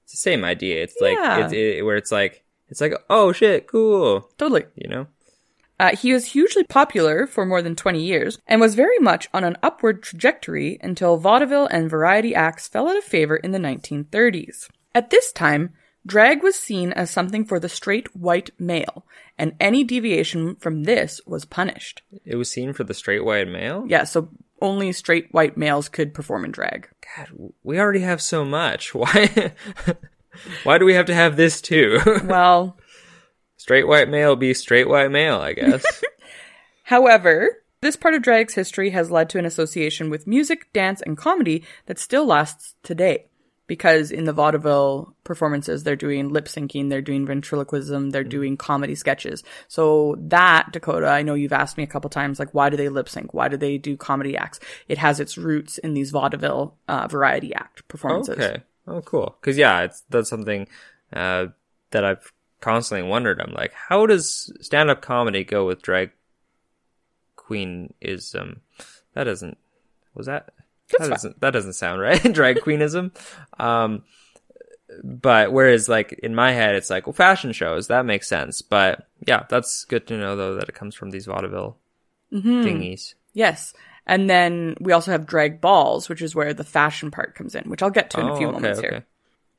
it's 0.03 0.13
the 0.13 0.17
same 0.17 0.43
idea. 0.43 0.81
It's 0.81 0.95
like 0.99 1.17
Yeah. 1.17 1.45
it's 1.45 1.53
it, 1.53 1.85
where 1.85 1.97
it's 1.97 2.11
like 2.11 2.43
it's 2.67 2.81
like 2.81 2.93
oh 3.07 3.31
shit, 3.31 3.67
cool, 3.67 4.27
Totally. 4.39 4.65
you 4.75 4.89
know. 4.89 5.05
Uh, 5.79 5.95
he 5.95 6.11
was 6.11 6.25
hugely 6.25 6.63
popular 6.63 7.25
for 7.27 7.45
more 7.45 7.61
than 7.61 7.73
20 7.75 8.03
years 8.03 8.37
and 8.47 8.59
was 8.59 8.73
very 8.75 8.97
much 8.99 9.29
on 9.33 9.43
an 9.45 9.55
upward 9.63 10.01
trajectory 10.03 10.77
until 10.81 11.15
vaudeville 11.15 11.67
and 11.67 11.89
variety 11.89 12.33
acts 12.35 12.67
fell 12.67 12.89
out 12.89 12.97
of 12.97 13.03
favor 13.03 13.37
in 13.37 13.51
the 13.51 13.59
1930s. 13.59 14.67
At 14.93 15.09
this 15.09 15.31
time, 15.31 15.69
drag 16.05 16.43
was 16.43 16.55
seen 16.55 16.91
as 16.91 17.09
something 17.11 17.45
for 17.45 17.59
the 17.61 17.69
straight 17.69 18.13
white 18.15 18.49
male, 18.59 19.05
and 19.37 19.53
any 19.59 19.83
deviation 19.85 20.55
from 20.55 20.83
this 20.83 21.21
was 21.25 21.45
punished. 21.45 22.01
It 22.25 22.35
was 22.35 22.49
seen 22.49 22.73
for 22.73 22.83
the 22.83 22.93
straight 22.95 23.23
white 23.23 23.47
male. 23.47 23.85
Yeah, 23.87 24.03
so 24.03 24.27
only 24.61 24.91
straight 24.91 25.27
white 25.31 25.57
males 25.57 25.89
could 25.89 26.13
perform 26.13 26.45
in 26.45 26.51
drag. 26.51 26.89
God, 27.15 27.51
we 27.63 27.79
already 27.79 28.01
have 28.01 28.21
so 28.21 28.45
much. 28.45 28.93
Why? 28.95 29.53
Why 30.63 30.77
do 30.77 30.85
we 30.85 30.93
have 30.93 31.07
to 31.07 31.15
have 31.15 31.35
this 31.35 31.61
too? 31.61 31.99
Well, 32.23 32.77
straight 33.57 33.87
white 33.87 34.09
male 34.09 34.35
be 34.35 34.53
straight 34.53 34.87
white 34.87 35.11
male, 35.11 35.39
I 35.39 35.53
guess. 35.53 35.83
However, 36.83 37.63
this 37.81 37.95
part 37.95 38.13
of 38.13 38.21
drag's 38.21 38.55
history 38.55 38.89
has 38.91 39.11
led 39.11 39.29
to 39.29 39.39
an 39.39 39.45
association 39.45 40.09
with 40.09 40.27
music, 40.27 40.71
dance, 40.73 41.01
and 41.01 41.17
comedy 41.17 41.63
that 41.85 41.99
still 41.99 42.25
lasts 42.25 42.75
today. 42.83 43.28
Because 43.69 44.09
in 44.09 44.23
the 44.23 44.33
vaudeville 44.33 45.13
performances, 45.23 45.83
they're 45.83 45.95
doing 45.95 46.29
lip 46.29 46.45
syncing, 46.45 46.89
they're 46.89 47.03
doing 47.03 47.27
ventriloquism, 47.27 48.09
they're 48.09 48.23
doing 48.23 48.57
comedy 48.57 48.95
sketches. 48.95 49.43
So 49.67 50.15
that, 50.21 50.71
Dakota, 50.71 51.05
I 51.05 51.21
know 51.21 51.35
you've 51.35 51.53
asked 51.53 51.77
me 51.77 51.83
a 51.83 51.87
couple 51.87 52.09
times, 52.09 52.39
like, 52.39 52.51
why 52.51 52.71
do 52.71 52.77
they 52.77 52.89
lip 52.89 53.07
sync? 53.07 53.31
Why 53.31 53.47
do 53.47 53.57
they 53.57 53.77
do 53.77 53.95
comedy 53.95 54.35
acts? 54.35 54.59
It 54.87 54.97
has 54.97 55.19
its 55.19 55.37
roots 55.37 55.77
in 55.77 55.93
these 55.93 56.09
vaudeville 56.09 56.75
uh, 56.87 57.07
variety 57.07 57.53
act 57.53 57.87
performances. 57.87 58.39
okay. 58.39 58.63
Oh, 58.87 59.01
cool. 59.01 59.35
Because 59.39 59.55
yeah, 59.55 59.81
it's 59.81 60.01
that's 60.09 60.29
something 60.29 60.67
uh, 61.13 61.45
that 61.91 62.03
I've 62.03 62.33
constantly 62.59 63.07
wondered. 63.07 63.39
I'm 63.39 63.53
like, 63.53 63.71
how 63.71 64.07
does 64.07 64.51
stand-up 64.61 65.03
comedy 65.03 65.43
go 65.43 65.67
with 65.67 65.83
drag 65.83 66.09
queenism? 67.37 68.61
That 69.13 69.25
doesn't. 69.25 69.59
Was 70.15 70.25
that? 70.25 70.49
That's 70.89 70.97
that 70.97 70.99
fine. 71.03 71.09
doesn't. 71.11 71.41
That 71.41 71.51
doesn't 71.51 71.73
sound 71.73 72.01
right. 72.01 72.21
drag 72.33 72.57
queenism. 72.61 73.11
Um, 73.59 74.03
but 75.03 75.51
whereas 75.51 75.87
like 75.87 76.13
in 76.23 76.33
my 76.35 76.51
head, 76.51 76.75
it's 76.75 76.89
like 76.89 77.05
well, 77.05 77.13
fashion 77.13 77.51
shows 77.51 77.87
that 77.87 78.05
makes 78.05 78.27
sense. 78.27 78.61
But 78.61 79.07
yeah, 79.27 79.45
that's 79.49 79.85
good 79.85 80.07
to 80.07 80.17
know 80.17 80.35
though 80.35 80.55
that 80.55 80.69
it 80.69 80.75
comes 80.75 80.95
from 80.95 81.11
these 81.11 81.25
vaudeville 81.25 81.77
Mm-hmm. 82.31 82.61
thingies. 82.61 83.15
Yes. 83.33 83.73
And 84.05 84.29
then 84.29 84.75
we 84.79 84.91
also 84.93 85.11
have 85.11 85.25
drag 85.25 85.61
balls, 85.61 86.09
which 86.09 86.21
is 86.21 86.35
where 86.35 86.53
the 86.53 86.63
fashion 86.63 87.09
part 87.09 87.33
comes 87.33 87.55
in, 87.55 87.67
which 87.69 87.81
I'll 87.81 87.89
get 87.89 88.11
to 88.11 88.19
in 88.19 88.27
a 88.29 88.37
few 88.37 88.45
Oh, 88.45 88.49
okay, 88.51 88.55
moments 88.59 88.79
here. 88.81 89.05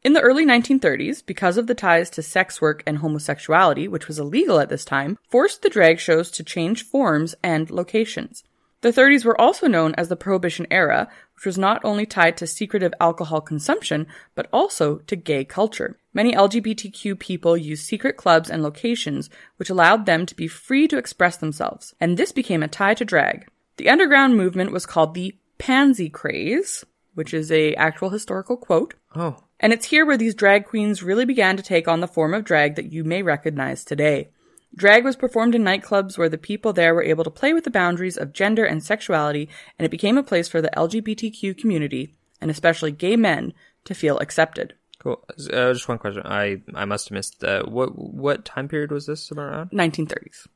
In 0.04 0.12
the 0.12 0.20
early 0.20 0.46
1930s, 0.46 1.26
because 1.26 1.56
of 1.58 1.66
the 1.66 1.74
ties 1.74 2.10
to 2.10 2.22
sex 2.22 2.60
work 2.60 2.82
and 2.86 2.98
homosexuality, 2.98 3.88
which 3.88 4.06
was 4.06 4.20
illegal 4.20 4.60
at 4.60 4.68
this 4.68 4.84
time, 4.84 5.18
forced 5.28 5.62
the 5.62 5.68
drag 5.68 5.98
shows 5.98 6.30
to 6.30 6.44
change 6.44 6.84
forms 6.84 7.34
and 7.42 7.70
locations. 7.70 8.44
The 8.82 8.92
30s 8.92 9.26
were 9.26 9.38
also 9.38 9.66
known 9.66 9.94
as 9.96 10.08
the 10.08 10.16
Prohibition 10.16 10.66
era, 10.70 11.08
which 11.34 11.44
was 11.44 11.58
not 11.58 11.84
only 11.84 12.06
tied 12.06 12.38
to 12.38 12.46
secretive 12.46 12.94
alcohol 12.98 13.42
consumption, 13.42 14.06
but 14.34 14.48
also 14.52 14.98
to 15.06 15.16
gay 15.16 15.44
culture. 15.44 15.98
Many 16.14 16.32
LGBTQ 16.32 17.18
people 17.18 17.58
used 17.58 17.84
secret 17.84 18.16
clubs 18.16 18.48
and 18.48 18.62
locations, 18.62 19.28
which 19.56 19.68
allowed 19.68 20.06
them 20.06 20.24
to 20.24 20.34
be 20.34 20.48
free 20.48 20.88
to 20.88 20.96
express 20.96 21.36
themselves, 21.36 21.94
and 22.00 22.16
this 22.16 22.32
became 22.32 22.62
a 22.62 22.68
tie 22.68 22.94
to 22.94 23.04
drag. 23.04 23.48
The 23.76 23.90
underground 23.90 24.36
movement 24.36 24.72
was 24.72 24.86
called 24.86 25.14
the 25.14 25.36
Pansy 25.58 26.08
Craze, 26.08 26.84
which 27.14 27.34
is 27.34 27.52
a 27.52 27.74
actual 27.74 28.08
historical 28.08 28.56
quote. 28.56 28.94
Oh, 29.14 29.36
And 29.58 29.74
it's 29.74 29.86
here 29.86 30.06
where 30.06 30.16
these 30.16 30.34
drag 30.34 30.64
queens 30.64 31.02
really 31.02 31.26
began 31.26 31.58
to 31.58 31.62
take 31.62 31.86
on 31.86 32.00
the 32.00 32.08
form 32.08 32.32
of 32.32 32.44
drag 32.44 32.76
that 32.76 32.92
you 32.92 33.04
may 33.04 33.22
recognize 33.22 33.84
today. 33.84 34.30
Drag 34.74 35.04
was 35.04 35.16
performed 35.16 35.54
in 35.54 35.62
nightclubs 35.62 36.16
where 36.16 36.28
the 36.28 36.38
people 36.38 36.72
there 36.72 36.94
were 36.94 37.02
able 37.02 37.24
to 37.24 37.30
play 37.30 37.52
with 37.52 37.64
the 37.64 37.70
boundaries 37.70 38.16
of 38.16 38.32
gender 38.32 38.64
and 38.64 38.82
sexuality, 38.82 39.48
and 39.78 39.84
it 39.84 39.90
became 39.90 40.16
a 40.16 40.22
place 40.22 40.48
for 40.48 40.62
the 40.62 40.70
LGBTQ 40.76 41.58
community, 41.58 42.14
and 42.40 42.50
especially 42.50 42.92
gay 42.92 43.16
men, 43.16 43.52
to 43.84 43.94
feel 43.94 44.18
accepted. 44.18 44.74
cool. 44.98 45.24
Uh, 45.30 45.72
just 45.72 45.88
one 45.88 45.98
question. 45.98 46.22
I 46.24 46.62
I 46.74 46.84
must 46.84 47.08
have 47.08 47.14
missed. 47.16 47.42
Uh, 47.42 47.64
what 47.64 47.96
what 47.96 48.44
time 48.44 48.68
period 48.68 48.92
was 48.92 49.06
this 49.06 49.32
around? 49.32 49.70
1930s. 49.70 50.46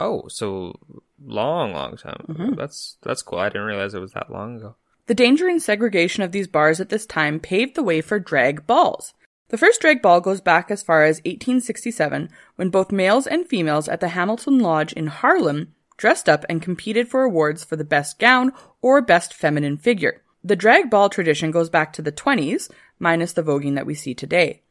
Oh, 0.00 0.26
so 0.28 0.78
long, 1.24 1.72
long 1.72 1.96
time. 1.96 2.24
Mm-hmm. 2.28 2.54
That's 2.54 2.96
that's 3.02 3.22
cool. 3.22 3.38
I 3.38 3.48
didn't 3.48 3.66
realize 3.68 3.94
it 3.94 4.00
was 4.00 4.12
that 4.12 4.32
long 4.32 4.56
ago. 4.56 4.74
The 5.06 5.14
danger 5.14 5.48
and 5.48 5.62
segregation 5.62 6.22
of 6.22 6.32
these 6.32 6.48
bars 6.48 6.80
at 6.80 6.88
this 6.88 7.06
time 7.06 7.38
paved 7.38 7.74
the 7.74 7.82
way 7.82 8.00
for 8.00 8.18
drag 8.18 8.66
balls. 8.66 9.14
The 9.52 9.58
first 9.58 9.82
drag 9.82 10.00
ball 10.00 10.22
goes 10.22 10.40
back 10.40 10.70
as 10.70 10.82
far 10.82 11.04
as 11.04 11.18
1867, 11.26 12.30
when 12.56 12.70
both 12.70 12.90
males 12.90 13.26
and 13.26 13.46
females 13.46 13.86
at 13.86 14.00
the 14.00 14.08
Hamilton 14.08 14.58
Lodge 14.58 14.94
in 14.94 15.08
Harlem 15.08 15.74
dressed 15.98 16.26
up 16.26 16.46
and 16.48 16.62
competed 16.62 17.06
for 17.06 17.22
awards 17.22 17.62
for 17.62 17.76
the 17.76 17.84
best 17.84 18.18
gown 18.18 18.52
or 18.80 19.02
best 19.02 19.34
feminine 19.34 19.76
figure. 19.76 20.22
The 20.42 20.56
drag 20.56 20.88
ball 20.88 21.10
tradition 21.10 21.50
goes 21.50 21.68
back 21.68 21.92
to 21.92 22.00
the 22.00 22.10
20s, 22.10 22.70
minus 22.98 23.34
the 23.34 23.42
voguing 23.42 23.74
that 23.74 23.84
we 23.84 23.94
see 23.94 24.14
today. 24.14 24.62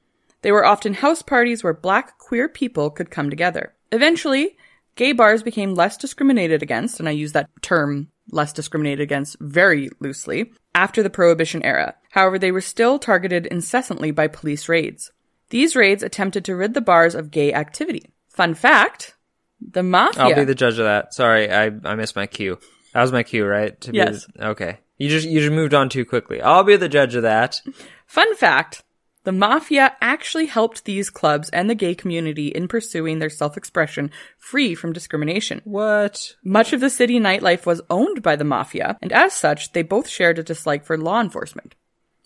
They 0.41 0.51
were 0.51 0.65
often 0.65 0.95
house 0.95 1.21
parties 1.21 1.63
where 1.63 1.75
black 1.75 2.17
queer 2.17 2.49
people 2.49 2.89
could 2.89 3.11
come 3.11 3.29
together. 3.29 3.75
Eventually, 3.91 4.57
gay 4.95 5.11
bars 5.11 5.43
became 5.43 5.75
less 5.75 5.95
discriminated 5.95 6.63
against, 6.63 6.99
and 6.99 7.07
I 7.07 7.11
use 7.11 7.33
that 7.33 7.51
term 7.61 8.09
less 8.31 8.51
discriminated 8.51 9.01
against 9.01 9.37
very 9.39 9.91
loosely, 9.99 10.53
after 10.73 11.03
the 11.03 11.09
Prohibition 11.09 11.63
era. 11.63 11.95
However, 12.11 12.37
they 12.39 12.51
were 12.51 12.61
still 12.61 12.99
targeted 12.99 13.45
incessantly 13.47 14.11
by 14.11 14.27
police 14.27 14.67
raids. 14.69 15.11
These 15.49 15.75
raids 15.75 16.03
attempted 16.03 16.45
to 16.45 16.55
rid 16.55 16.73
the 16.73 16.81
bars 16.81 17.15
of 17.15 17.31
gay 17.31 17.53
activity. 17.53 18.09
Fun 18.29 18.53
fact 18.55 19.15
the 19.61 19.83
mafia. 19.83 20.23
I'll 20.23 20.35
be 20.35 20.43
the 20.43 20.55
judge 20.55 20.79
of 20.79 20.85
that. 20.85 21.13
Sorry, 21.13 21.51
I 21.51 21.65
I 21.83 21.95
missed 21.95 22.15
my 22.15 22.25
cue. 22.25 22.57
That 22.93 23.01
was 23.01 23.11
my 23.11 23.23
cue, 23.23 23.45
right? 23.45 23.79
To 23.81 23.91
Yes. 23.93 24.25
the- 24.35 24.47
okay. 24.49 24.79
You 24.97 25.09
just 25.09 25.27
you 25.27 25.39
just 25.39 25.51
moved 25.51 25.73
on 25.73 25.89
too 25.89 26.05
quickly. 26.05 26.41
I'll 26.41 26.63
be 26.63 26.75
the 26.77 26.89
judge 26.89 27.15
of 27.15 27.23
that. 27.23 27.61
Fun 28.07 28.35
fact 28.35 28.83
the 29.23 29.31
mafia 29.31 29.95
actually 30.01 30.47
helped 30.47 30.85
these 30.85 31.09
clubs 31.09 31.49
and 31.49 31.69
the 31.69 31.75
gay 31.75 31.93
community 31.93 32.47
in 32.47 32.67
pursuing 32.67 33.19
their 33.19 33.29
self 33.29 33.57
expression 33.57 34.11
free 34.37 34.73
from 34.73 34.93
discrimination. 34.93 35.61
What? 35.63 36.35
Much 36.43 36.73
of 36.73 36.79
the 36.79 36.89
city 36.89 37.19
nightlife 37.19 37.65
was 37.65 37.81
owned 37.89 38.23
by 38.23 38.35
the 38.35 38.43
mafia, 38.43 38.97
and 39.01 39.11
as 39.11 39.33
such, 39.33 39.73
they 39.73 39.83
both 39.83 40.07
shared 40.07 40.39
a 40.39 40.43
dislike 40.43 40.85
for 40.85 40.97
law 40.97 41.21
enforcement. 41.21 41.75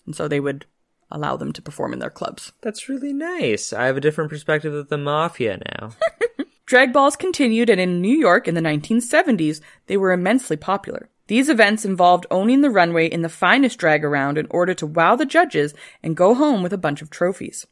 And 0.06 0.16
so 0.16 0.28
they 0.28 0.40
would 0.40 0.66
allow 1.10 1.36
them 1.36 1.52
to 1.52 1.62
perform 1.62 1.92
in 1.92 1.98
their 1.98 2.10
clubs. 2.10 2.52
That's 2.62 2.88
really 2.88 3.12
nice. 3.12 3.72
I 3.72 3.86
have 3.86 3.96
a 3.96 4.00
different 4.00 4.30
perspective 4.30 4.72
of 4.74 4.88
the 4.88 4.98
mafia 4.98 5.60
now. 5.72 5.90
Drag 6.66 6.92
balls 6.92 7.14
continued, 7.14 7.70
and 7.70 7.80
in 7.80 8.00
New 8.00 8.16
York 8.16 8.48
in 8.48 8.54
the 8.54 8.60
1970s, 8.60 9.60
they 9.86 9.96
were 9.96 10.12
immensely 10.12 10.56
popular. 10.56 11.08
These 11.28 11.48
events 11.48 11.84
involved 11.84 12.26
owning 12.30 12.60
the 12.60 12.70
runway 12.70 13.06
in 13.06 13.22
the 13.22 13.28
finest 13.28 13.78
drag 13.78 14.04
around 14.04 14.38
in 14.38 14.46
order 14.50 14.74
to 14.74 14.86
wow 14.86 15.16
the 15.16 15.26
judges 15.26 15.74
and 16.02 16.16
go 16.16 16.34
home 16.34 16.62
with 16.62 16.72
a 16.72 16.78
bunch 16.78 17.02
of 17.02 17.10
trophies. 17.10 17.66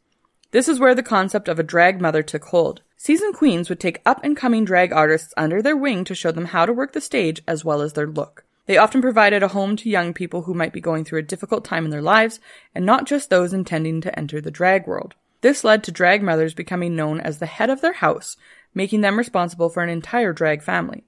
This 0.51 0.69
is 0.69 0.81
where 0.81 0.95
the 0.95 1.03
concept 1.03 1.49
of 1.49 1.59
a 1.59 1.65
drag 1.65 2.01
mother 2.01 2.23
took 2.23 2.45
hold. 2.47 2.83
Seasoned 2.97 3.35
queens 3.35 3.69
would 3.69 3.81
take 3.81 4.01
up 4.07 4.23
and 4.25 4.37
coming 4.37 4.65
drag 4.65 4.93
artists 4.93 5.35
under 5.37 5.61
their 5.61 5.77
wing 5.77 6.05
to 6.05 6.15
show 6.15 6.33
them 6.33 6.47
how 6.47 6.67
to 6.67 6.73
work 6.73 6.93
the 6.93 7.01
stage 7.01 7.43
as 7.47 7.65
well 7.65 7.81
as 7.81 7.93
their 7.93 8.07
look. 8.07 8.45
They 8.67 8.79
often 8.79 9.03
provided 9.03 9.43
a 9.43 9.49
home 9.49 9.77
to 9.77 9.91
young 9.91 10.15
people 10.15 10.43
who 10.43 10.55
might 10.55 10.73
be 10.73 10.81
going 10.81 11.05
through 11.05 11.19
a 11.19 11.23
difficult 11.23 11.65
time 11.65 11.85
in 11.85 11.91
their 11.91 12.01
lives, 12.01 12.41
and 12.75 12.87
not 12.87 13.07
just 13.07 13.31
those 13.31 13.53
intending 13.53 14.01
to 14.01 14.19
enter 14.19 14.41
the 14.41 14.51
drag 14.51 14.87
world. 14.87 15.15
This 15.43 15.65
led 15.65 15.85
to 15.85 15.93
drag 15.93 16.23
mothers 16.23 16.55
becoming 16.55 16.97
known 16.97 17.21
as 17.21 17.39
the 17.39 17.47
head 17.47 17.69
of 17.69 17.83
their 17.83 17.93
house, 17.93 18.39
making 18.75 19.03
them 19.03 19.19
responsible 19.19 19.69
for 19.69 19.83
an 19.83 19.91
entire 19.91 20.33
drag 20.33 20.63
family. 20.63 21.05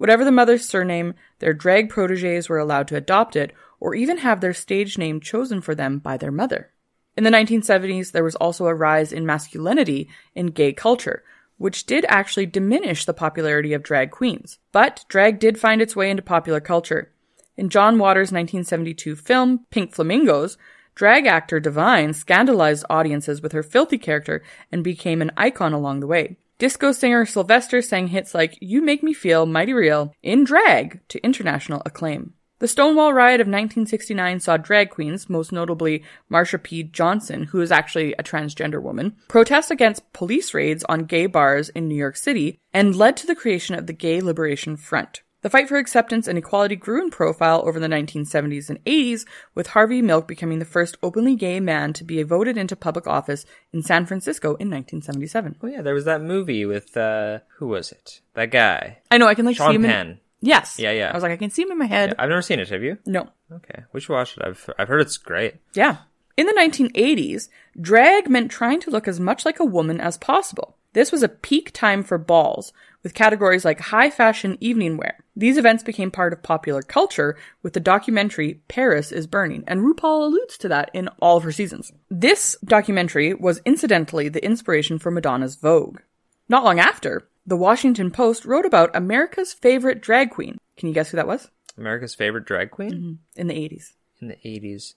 Whatever 0.00 0.24
the 0.24 0.32
mother's 0.32 0.66
surname, 0.66 1.12
their 1.40 1.52
drag 1.52 1.90
proteges 1.90 2.48
were 2.48 2.56
allowed 2.56 2.88
to 2.88 2.96
adopt 2.96 3.36
it, 3.36 3.52
or 3.78 3.94
even 3.94 4.16
have 4.16 4.40
their 4.40 4.54
stage 4.54 4.96
name 4.96 5.20
chosen 5.20 5.60
for 5.60 5.74
them 5.74 5.98
by 5.98 6.16
their 6.16 6.30
mother. 6.30 6.70
In 7.18 7.24
the 7.24 7.28
1970s, 7.28 8.10
there 8.10 8.24
was 8.24 8.34
also 8.36 8.64
a 8.64 8.74
rise 8.74 9.12
in 9.12 9.26
masculinity 9.26 10.08
in 10.34 10.46
gay 10.46 10.72
culture, 10.72 11.22
which 11.58 11.84
did 11.84 12.06
actually 12.08 12.46
diminish 12.46 13.04
the 13.04 13.12
popularity 13.12 13.74
of 13.74 13.82
drag 13.82 14.10
queens. 14.10 14.58
But 14.72 15.04
drag 15.08 15.38
did 15.38 15.60
find 15.60 15.82
its 15.82 15.94
way 15.94 16.08
into 16.08 16.22
popular 16.22 16.60
culture. 16.60 17.12
In 17.58 17.68
John 17.68 17.98
Waters' 17.98 18.32
1972 18.32 19.16
film, 19.16 19.66
Pink 19.68 19.92
Flamingos, 19.92 20.56
drag 20.94 21.26
actor 21.26 21.60
Divine 21.60 22.14
scandalized 22.14 22.86
audiences 22.88 23.42
with 23.42 23.52
her 23.52 23.62
filthy 23.62 23.98
character 23.98 24.42
and 24.72 24.82
became 24.82 25.20
an 25.20 25.32
icon 25.36 25.74
along 25.74 26.00
the 26.00 26.06
way. 26.06 26.38
Disco 26.60 26.92
singer 26.92 27.24
Sylvester 27.24 27.80
sang 27.80 28.08
hits 28.08 28.34
like 28.34 28.58
You 28.60 28.82
Make 28.82 29.02
Me 29.02 29.14
Feel 29.14 29.46
Mighty 29.46 29.72
Real 29.72 30.12
in 30.22 30.44
drag 30.44 31.00
to 31.08 31.24
international 31.24 31.80
acclaim. 31.86 32.34
The 32.58 32.68
Stonewall 32.68 33.14
Riot 33.14 33.40
of 33.40 33.46
1969 33.46 34.40
saw 34.40 34.58
drag 34.58 34.90
queens, 34.90 35.30
most 35.30 35.52
notably 35.52 36.04
Marsha 36.30 36.62
P. 36.62 36.82
Johnson, 36.82 37.44
who 37.44 37.62
is 37.62 37.72
actually 37.72 38.12
a 38.12 38.22
transgender 38.22 38.82
woman, 38.82 39.16
protest 39.26 39.70
against 39.70 40.12
police 40.12 40.52
raids 40.52 40.84
on 40.86 41.04
gay 41.04 41.24
bars 41.24 41.70
in 41.70 41.88
New 41.88 41.94
York 41.94 42.18
City 42.18 42.60
and 42.74 42.94
led 42.94 43.16
to 43.16 43.26
the 43.26 43.34
creation 43.34 43.74
of 43.74 43.86
the 43.86 43.94
Gay 43.94 44.20
Liberation 44.20 44.76
Front. 44.76 45.22
The 45.42 45.50
fight 45.50 45.68
for 45.68 45.78
acceptance 45.78 46.28
and 46.28 46.36
equality 46.36 46.76
grew 46.76 47.00
in 47.02 47.10
profile 47.10 47.62
over 47.64 47.80
the 47.80 47.86
1970s 47.88 48.68
and 48.68 48.84
80s, 48.84 49.24
with 49.54 49.68
Harvey 49.68 50.02
Milk 50.02 50.28
becoming 50.28 50.58
the 50.58 50.64
first 50.66 50.96
openly 51.02 51.34
gay 51.34 51.60
man 51.60 51.92
to 51.94 52.04
be 52.04 52.22
voted 52.22 52.58
into 52.58 52.76
public 52.76 53.06
office 53.06 53.46
in 53.72 53.82
San 53.82 54.04
Francisco 54.06 54.48
in 54.56 54.68
1977. 54.70 55.56
Oh 55.62 55.66
yeah, 55.66 55.80
there 55.82 55.94
was 55.94 56.04
that 56.04 56.20
movie 56.20 56.66
with 56.66 56.96
uh 56.96 57.38
who 57.58 57.68
was 57.68 57.90
it? 57.92 58.20
That 58.34 58.50
guy. 58.50 58.98
I 59.10 59.18
know 59.18 59.26
I 59.28 59.34
can 59.34 59.46
like 59.46 59.56
see 59.56 59.64
Sean 59.64 59.76
him. 59.76 59.84
In- 59.84 59.90
Penn. 59.90 60.20
yes. 60.40 60.78
Yeah, 60.78 60.92
yeah. 60.92 61.10
I 61.10 61.14
was 61.14 61.22
like, 61.22 61.32
I 61.32 61.36
can 61.36 61.50
see 61.50 61.62
him 61.62 61.70
in 61.70 61.78
my 61.78 61.86
head. 61.86 62.14
I've 62.18 62.28
never 62.28 62.42
seen 62.42 62.60
it, 62.60 62.68
have 62.68 62.82
you? 62.82 62.98
No. 63.06 63.28
Okay. 63.50 63.84
We 63.92 64.00
should 64.00 64.12
watch 64.12 64.36
it. 64.36 64.44
I've 64.44 64.68
I've 64.78 64.88
heard 64.88 65.00
it's 65.00 65.16
great. 65.16 65.54
Yeah. 65.74 65.98
In 66.36 66.46
the 66.46 66.52
1980s, 66.52 67.48
drag 67.80 68.28
meant 68.30 68.50
trying 68.50 68.80
to 68.80 68.90
look 68.90 69.06
as 69.08 69.18
much 69.20 69.44
like 69.44 69.58
a 69.60 69.64
woman 69.64 70.00
as 70.00 70.16
possible. 70.16 70.76
This 70.92 71.12
was 71.12 71.22
a 71.22 71.28
peak 71.28 71.70
time 71.72 72.02
for 72.02 72.18
balls, 72.18 72.72
with 73.02 73.14
categories 73.14 73.64
like 73.64 73.80
high 73.80 74.10
fashion 74.10 74.58
evening 74.60 74.96
wear. 74.96 75.24
These 75.36 75.56
events 75.56 75.82
became 75.82 76.10
part 76.10 76.32
of 76.32 76.42
popular 76.42 76.82
culture 76.82 77.36
with 77.62 77.72
the 77.72 77.80
documentary 77.80 78.60
Paris 78.68 79.12
is 79.12 79.26
Burning, 79.26 79.64
and 79.66 79.80
RuPaul 79.80 80.26
alludes 80.26 80.58
to 80.58 80.68
that 80.68 80.90
in 80.92 81.08
all 81.20 81.36
of 81.36 81.44
her 81.44 81.52
seasons. 81.52 81.92
This 82.10 82.56
documentary 82.64 83.32
was 83.34 83.62
incidentally 83.64 84.28
the 84.28 84.44
inspiration 84.44 84.98
for 84.98 85.10
Madonna's 85.10 85.56
Vogue. 85.56 86.00
Not 86.48 86.64
long 86.64 86.80
after, 86.80 87.28
the 87.46 87.56
Washington 87.56 88.10
Post 88.10 88.44
wrote 88.44 88.66
about 88.66 88.94
America's 88.94 89.52
favorite 89.52 90.02
drag 90.02 90.30
queen. 90.30 90.58
Can 90.76 90.88
you 90.88 90.94
guess 90.94 91.10
who 91.10 91.16
that 91.16 91.26
was? 91.28 91.48
America's 91.78 92.14
favorite 92.14 92.44
drag 92.44 92.70
queen 92.70 92.92
mm-hmm. 92.92 93.12
In 93.36 93.46
the 93.46 93.54
80s. 93.54 93.92
in 94.20 94.28
the 94.28 94.36
eighties. 94.46 94.94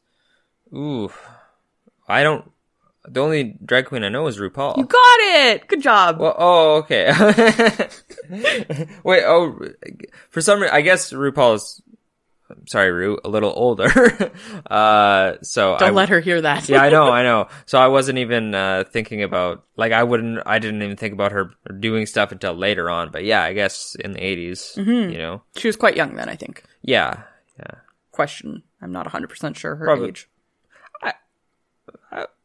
Ooh, 0.73 1.11
I 2.07 2.23
don't. 2.23 2.51
The 3.07 3.19
only 3.21 3.57
drag 3.65 3.85
queen 3.87 4.03
I 4.03 4.09
know 4.09 4.27
is 4.27 4.37
RuPaul. 4.37 4.77
You 4.77 4.85
got 4.85 5.19
it! 5.19 5.67
Good 5.67 5.81
job! 5.81 6.19
Well, 6.19 6.35
oh, 6.37 6.75
okay. 6.77 7.11
Wait, 9.03 9.23
oh, 9.25 9.59
for 10.29 10.41
some 10.41 10.61
reason, 10.61 10.73
I 10.75 10.81
guess 10.81 11.11
RuPaul 11.11 11.55
is, 11.55 11.81
I'm 12.49 12.65
sorry, 12.67 12.91
Ru, 12.91 13.19
a 13.25 13.29
little 13.29 13.51
older. 13.55 13.87
uh, 14.69 15.33
so 15.41 15.75
Don't 15.77 15.89
I, 15.89 15.91
let 15.91 16.09
her 16.09 16.19
hear 16.21 16.41
that. 16.41 16.69
yeah, 16.69 16.81
I 16.81 16.89
know, 16.89 17.09
I 17.11 17.23
know. 17.29 17.47
So 17.65 17.77
I 17.79 17.87
wasn't 17.87 18.19
even, 18.19 18.55
uh, 18.55 18.83
thinking 18.89 19.21
about, 19.23 19.63
like, 19.75 19.91
I 19.91 20.03
wouldn't, 20.03 20.39
I 20.45 20.59
didn't 20.59 20.81
even 20.81 20.95
think 20.95 21.13
about 21.13 21.31
her 21.33 21.51
doing 21.79 22.05
stuff 22.05 22.31
until 22.31 22.53
later 22.53 22.89
on. 22.89 23.11
But 23.11 23.25
yeah, 23.25 23.43
I 23.43 23.53
guess 23.53 23.95
in 23.95 24.13
the 24.13 24.19
80s, 24.19 24.77
Mm-hmm. 24.77 25.11
you 25.11 25.17
know? 25.17 25.41
She 25.57 25.67
was 25.67 25.75
quite 25.75 25.97
young 25.97 26.15
then, 26.15 26.29
I 26.29 26.35
think. 26.35 26.63
Yeah, 26.81 27.23
yeah. 27.59 27.79
Question. 28.11 28.63
I'm 28.81 28.91
not 28.91 29.07
100% 29.07 29.55
sure 29.55 29.75
her 29.75 29.85
Probably. 29.85 30.09
age. 30.09 30.29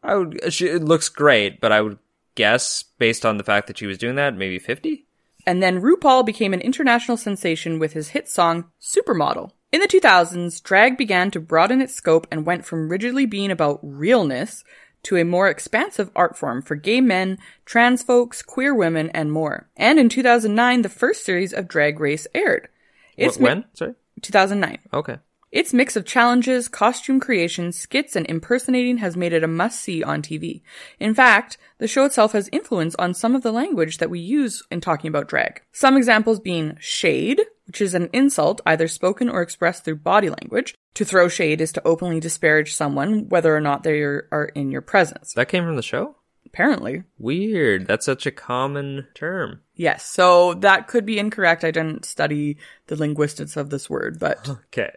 I, 0.02 0.14
would, 0.14 0.52
she, 0.52 0.66
it 0.68 0.84
looks 0.84 1.08
great, 1.08 1.60
but 1.60 1.72
I 1.72 1.80
would 1.80 1.98
guess, 2.34 2.84
based 2.98 3.26
on 3.26 3.36
the 3.36 3.44
fact 3.44 3.66
that 3.66 3.78
she 3.78 3.86
was 3.86 3.98
doing 3.98 4.16
that, 4.16 4.36
maybe 4.36 4.58
50? 4.58 5.04
And 5.46 5.62
then 5.62 5.80
RuPaul 5.80 6.26
became 6.26 6.52
an 6.52 6.60
international 6.60 7.16
sensation 7.16 7.78
with 7.78 7.94
his 7.94 8.10
hit 8.10 8.28
song, 8.28 8.66
Supermodel. 8.80 9.50
In 9.72 9.80
the 9.80 9.88
2000s, 9.88 10.62
drag 10.62 10.96
began 10.96 11.30
to 11.30 11.40
broaden 11.40 11.80
its 11.80 11.94
scope 11.94 12.26
and 12.30 12.46
went 12.46 12.64
from 12.64 12.88
rigidly 12.88 13.26
being 13.26 13.50
about 13.50 13.80
realness 13.82 14.64
to 15.04 15.16
a 15.16 15.24
more 15.24 15.48
expansive 15.48 16.10
art 16.14 16.36
form 16.36 16.62
for 16.62 16.74
gay 16.74 17.00
men, 17.00 17.38
trans 17.64 18.02
folks, 18.02 18.42
queer 18.42 18.74
women, 18.74 19.10
and 19.10 19.32
more. 19.32 19.68
And 19.76 19.98
in 19.98 20.08
2009, 20.08 20.82
the 20.82 20.88
first 20.88 21.24
series 21.24 21.52
of 21.52 21.68
Drag 21.68 22.00
Race 22.00 22.26
aired. 22.34 22.68
It's 23.16 23.36
Wh- 23.36 23.42
when? 23.42 23.64
Sorry? 23.74 23.94
2009. 24.22 24.78
Okay. 24.92 25.18
Its 25.50 25.72
mix 25.72 25.96
of 25.96 26.04
challenges, 26.04 26.68
costume 26.68 27.18
creation, 27.18 27.72
skits, 27.72 28.14
and 28.14 28.26
impersonating 28.28 28.98
has 28.98 29.16
made 29.16 29.32
it 29.32 29.42
a 29.42 29.48
must 29.48 29.80
see 29.80 30.02
on 30.02 30.20
TV. 30.20 30.60
In 31.00 31.14
fact, 31.14 31.56
the 31.78 31.88
show 31.88 32.04
itself 32.04 32.32
has 32.32 32.50
influence 32.52 32.94
on 32.96 33.14
some 33.14 33.34
of 33.34 33.42
the 33.42 33.52
language 33.52 33.98
that 33.98 34.10
we 34.10 34.20
use 34.20 34.62
in 34.70 34.80
talking 34.80 35.08
about 35.08 35.28
drag. 35.28 35.62
Some 35.72 35.96
examples 35.96 36.38
being 36.38 36.76
shade, 36.80 37.40
which 37.66 37.80
is 37.80 37.94
an 37.94 38.10
insult 38.12 38.60
either 38.66 38.88
spoken 38.88 39.28
or 39.30 39.40
expressed 39.40 39.84
through 39.84 39.96
body 39.96 40.28
language. 40.28 40.74
To 40.94 41.04
throw 41.04 41.28
shade 41.28 41.60
is 41.60 41.72
to 41.72 41.86
openly 41.86 42.20
disparage 42.20 42.74
someone, 42.74 43.28
whether 43.28 43.56
or 43.56 43.60
not 43.60 43.84
they 43.84 44.00
are 44.00 44.28
are 44.30 44.46
in 44.46 44.70
your 44.70 44.82
presence. 44.82 45.32
That 45.34 45.48
came 45.48 45.64
from 45.64 45.76
the 45.76 45.82
show? 45.82 46.16
Apparently. 46.44 47.04
Weird. 47.18 47.86
That's 47.86 48.06
such 48.06 48.26
a 48.26 48.30
common 48.30 49.06
term. 49.14 49.60
Yes, 49.74 50.04
so 50.04 50.54
that 50.54 50.88
could 50.88 51.06
be 51.06 51.18
incorrect. 51.18 51.62
I 51.62 51.70
didn't 51.70 52.04
study 52.04 52.56
the 52.86 52.96
linguistics 52.96 53.56
of 53.56 53.70
this 53.70 53.88
word, 53.88 54.18
but 54.18 54.48
Okay. 54.48 54.90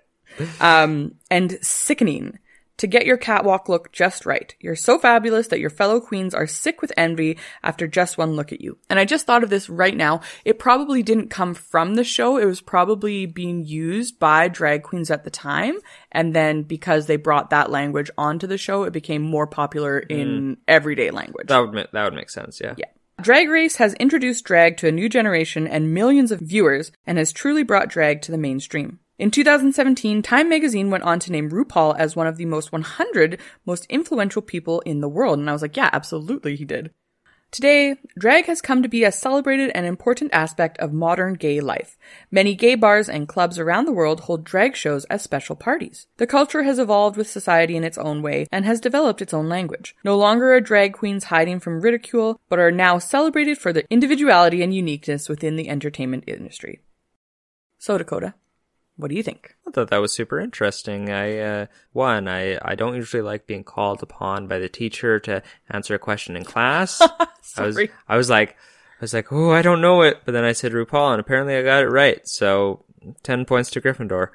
Um, 0.60 1.16
and 1.30 1.58
sickening 1.62 2.40
to 2.82 2.88
get 2.88 3.06
your 3.06 3.18
catwalk 3.18 3.70
look 3.70 3.92
just 3.92 4.26
right. 4.26 4.56
You're 4.60 4.76
so 4.76 4.98
fabulous 4.98 5.50
that 5.50 5.60
your 5.60 5.70
fellow 5.70 6.00
queens 6.00 6.34
are 6.34 6.48
sick 6.48 6.82
with 6.82 6.92
envy 6.98 7.38
after 7.62 7.88
just 7.88 8.18
one 8.18 8.32
look 8.32 8.52
at 8.52 8.60
you. 8.60 8.80
And 8.90 8.98
I 8.98 9.06
just 9.06 9.28
thought 9.28 9.44
of 9.44 9.52
this 9.52 9.70
right 9.70 9.96
now. 9.96 10.22
It 10.46 10.58
probably 10.58 11.04
didn't 11.04 11.30
come 11.30 11.54
from 11.54 11.94
the 11.94 12.04
show. 12.04 12.38
It 12.38 12.46
was 12.46 12.60
probably 12.60 13.28
being 13.28 13.64
used 13.64 14.18
by 14.18 14.48
drag 14.48 14.82
queens 14.82 15.12
at 15.12 15.24
the 15.24 15.30
time. 15.30 15.76
And 16.12 16.34
then 16.34 16.64
because 16.64 17.06
they 17.06 17.18
brought 17.18 17.52
that 17.52 17.70
language 17.70 18.10
onto 18.18 18.48
the 18.48 18.58
show, 18.58 18.82
it 18.84 18.94
became 18.94 19.22
more 19.22 19.46
popular 19.46 20.00
in 20.00 20.58
everyday 20.68 21.12
language. 21.12 21.50
That 21.50 21.60
would 21.60 21.74
make, 21.74 21.92
that 21.92 22.04
would 22.04 22.16
make 22.16 22.32
sense. 22.32 22.60
Yeah. 22.60 22.74
Yeah. 22.80 22.88
Drag 23.22 23.48
Race 23.48 23.76
has 23.76 23.94
introduced 23.96 24.44
drag 24.44 24.78
to 24.78 24.88
a 24.88 24.92
new 24.92 25.08
generation 25.08 25.68
and 25.68 25.94
millions 25.94 26.32
of 26.32 26.40
viewers 26.40 26.92
and 27.06 27.20
has 27.20 27.32
truly 27.32 27.62
brought 27.62 27.90
drag 27.90 28.24
to 28.24 28.32
the 28.32 28.40
mainstream. 28.40 29.00
In 29.22 29.30
2017, 29.30 30.24
Time 30.24 30.50
magazine 30.50 30.90
went 30.90 31.04
on 31.04 31.20
to 31.20 31.32
name 31.32 31.52
RuPaul 31.52 31.96
as 31.96 32.16
one 32.16 32.26
of 32.26 32.38
the 32.38 32.46
most 32.46 32.72
100 32.72 33.40
most 33.68 33.86
influential 33.86 34.42
people 34.42 34.80
in 34.80 35.00
the 35.00 35.08
world. 35.08 35.38
And 35.38 35.48
I 35.48 35.54
was 35.54 35.62
like, 35.62 35.78
yeah, 35.78 35.92
absolutely, 35.94 36.56
he 36.56 36.66
did. 36.66 36.90
Today, 37.52 37.98
drag 38.18 38.46
has 38.46 38.62
come 38.62 38.82
to 38.82 38.90
be 38.90 39.04
a 39.04 39.12
celebrated 39.12 39.70
and 39.76 39.86
important 39.86 40.34
aspect 40.34 40.80
of 40.80 40.92
modern 40.92 41.36
gay 41.36 41.60
life. 41.60 42.00
Many 42.32 42.56
gay 42.56 42.74
bars 42.74 43.08
and 43.08 43.28
clubs 43.28 43.60
around 43.60 43.86
the 43.86 43.92
world 43.92 44.22
hold 44.22 44.44
drag 44.44 44.76
shows 44.76 45.06
as 45.06 45.22
special 45.22 45.56
parties. 45.56 46.08
The 46.18 46.26
culture 46.26 46.64
has 46.64 46.80
evolved 46.80 47.16
with 47.16 47.30
society 47.30 47.76
in 47.76 47.84
its 47.84 48.00
own 48.00 48.24
way 48.24 48.48
and 48.52 48.66
has 48.66 48.82
developed 48.82 49.22
its 49.22 49.36
own 49.36 49.48
language. 49.48 49.96
No 50.04 50.18
longer 50.18 50.52
are 50.56 50.62
drag 50.62 50.94
queens 50.94 51.26
hiding 51.26 51.60
from 51.60 51.82
ridicule, 51.82 52.42
but 52.50 52.58
are 52.58 52.72
now 52.72 52.98
celebrated 52.98 53.60
for 53.60 53.72
their 53.72 53.84
individuality 53.92 54.64
and 54.64 54.74
uniqueness 54.74 55.30
within 55.30 55.58
the 55.58 55.70
entertainment 55.70 56.24
industry. 56.26 56.80
So, 57.78 58.00
Dakota, 58.00 58.34
what 59.02 59.10
do 59.10 59.16
you 59.16 59.24
think? 59.24 59.56
I 59.68 59.72
thought 59.72 59.90
that 59.90 59.98
was 59.98 60.14
super 60.14 60.40
interesting. 60.40 61.10
I 61.10 61.40
uh, 61.40 61.66
one, 61.92 62.28
I 62.28 62.60
I 62.62 62.76
don't 62.76 62.96
usually 62.96 63.24
like 63.24 63.48
being 63.48 63.64
called 63.64 64.04
upon 64.04 64.48
by 64.48 64.60
the 64.60 64.70
teacher 64.70 65.20
to 65.22 65.42
answer 65.72 65.96
a 65.96 66.00
question 66.00 66.36
in 66.36 66.46
class. 66.46 67.02
I 67.58 67.66
was 67.66 67.80
I 68.08 68.16
was 68.16 68.30
like 68.30 68.52
I 68.52 69.02
was 69.02 69.16
like, 69.16 69.32
oh, 69.32 69.50
I 69.50 69.64
don't 69.64 69.82
know 69.82 70.04
it, 70.04 70.22
but 70.24 70.34
then 70.34 70.44
I 70.44 70.52
said 70.52 70.74
RuPaul, 70.74 71.14
and 71.14 71.20
apparently 71.20 71.56
I 71.56 71.64
got 71.64 71.84
it 71.84 71.90
right. 71.90 72.28
So 72.28 72.86
ten 73.24 73.44
points 73.46 73.72
to 73.72 73.82
Gryffindor. 73.82 74.28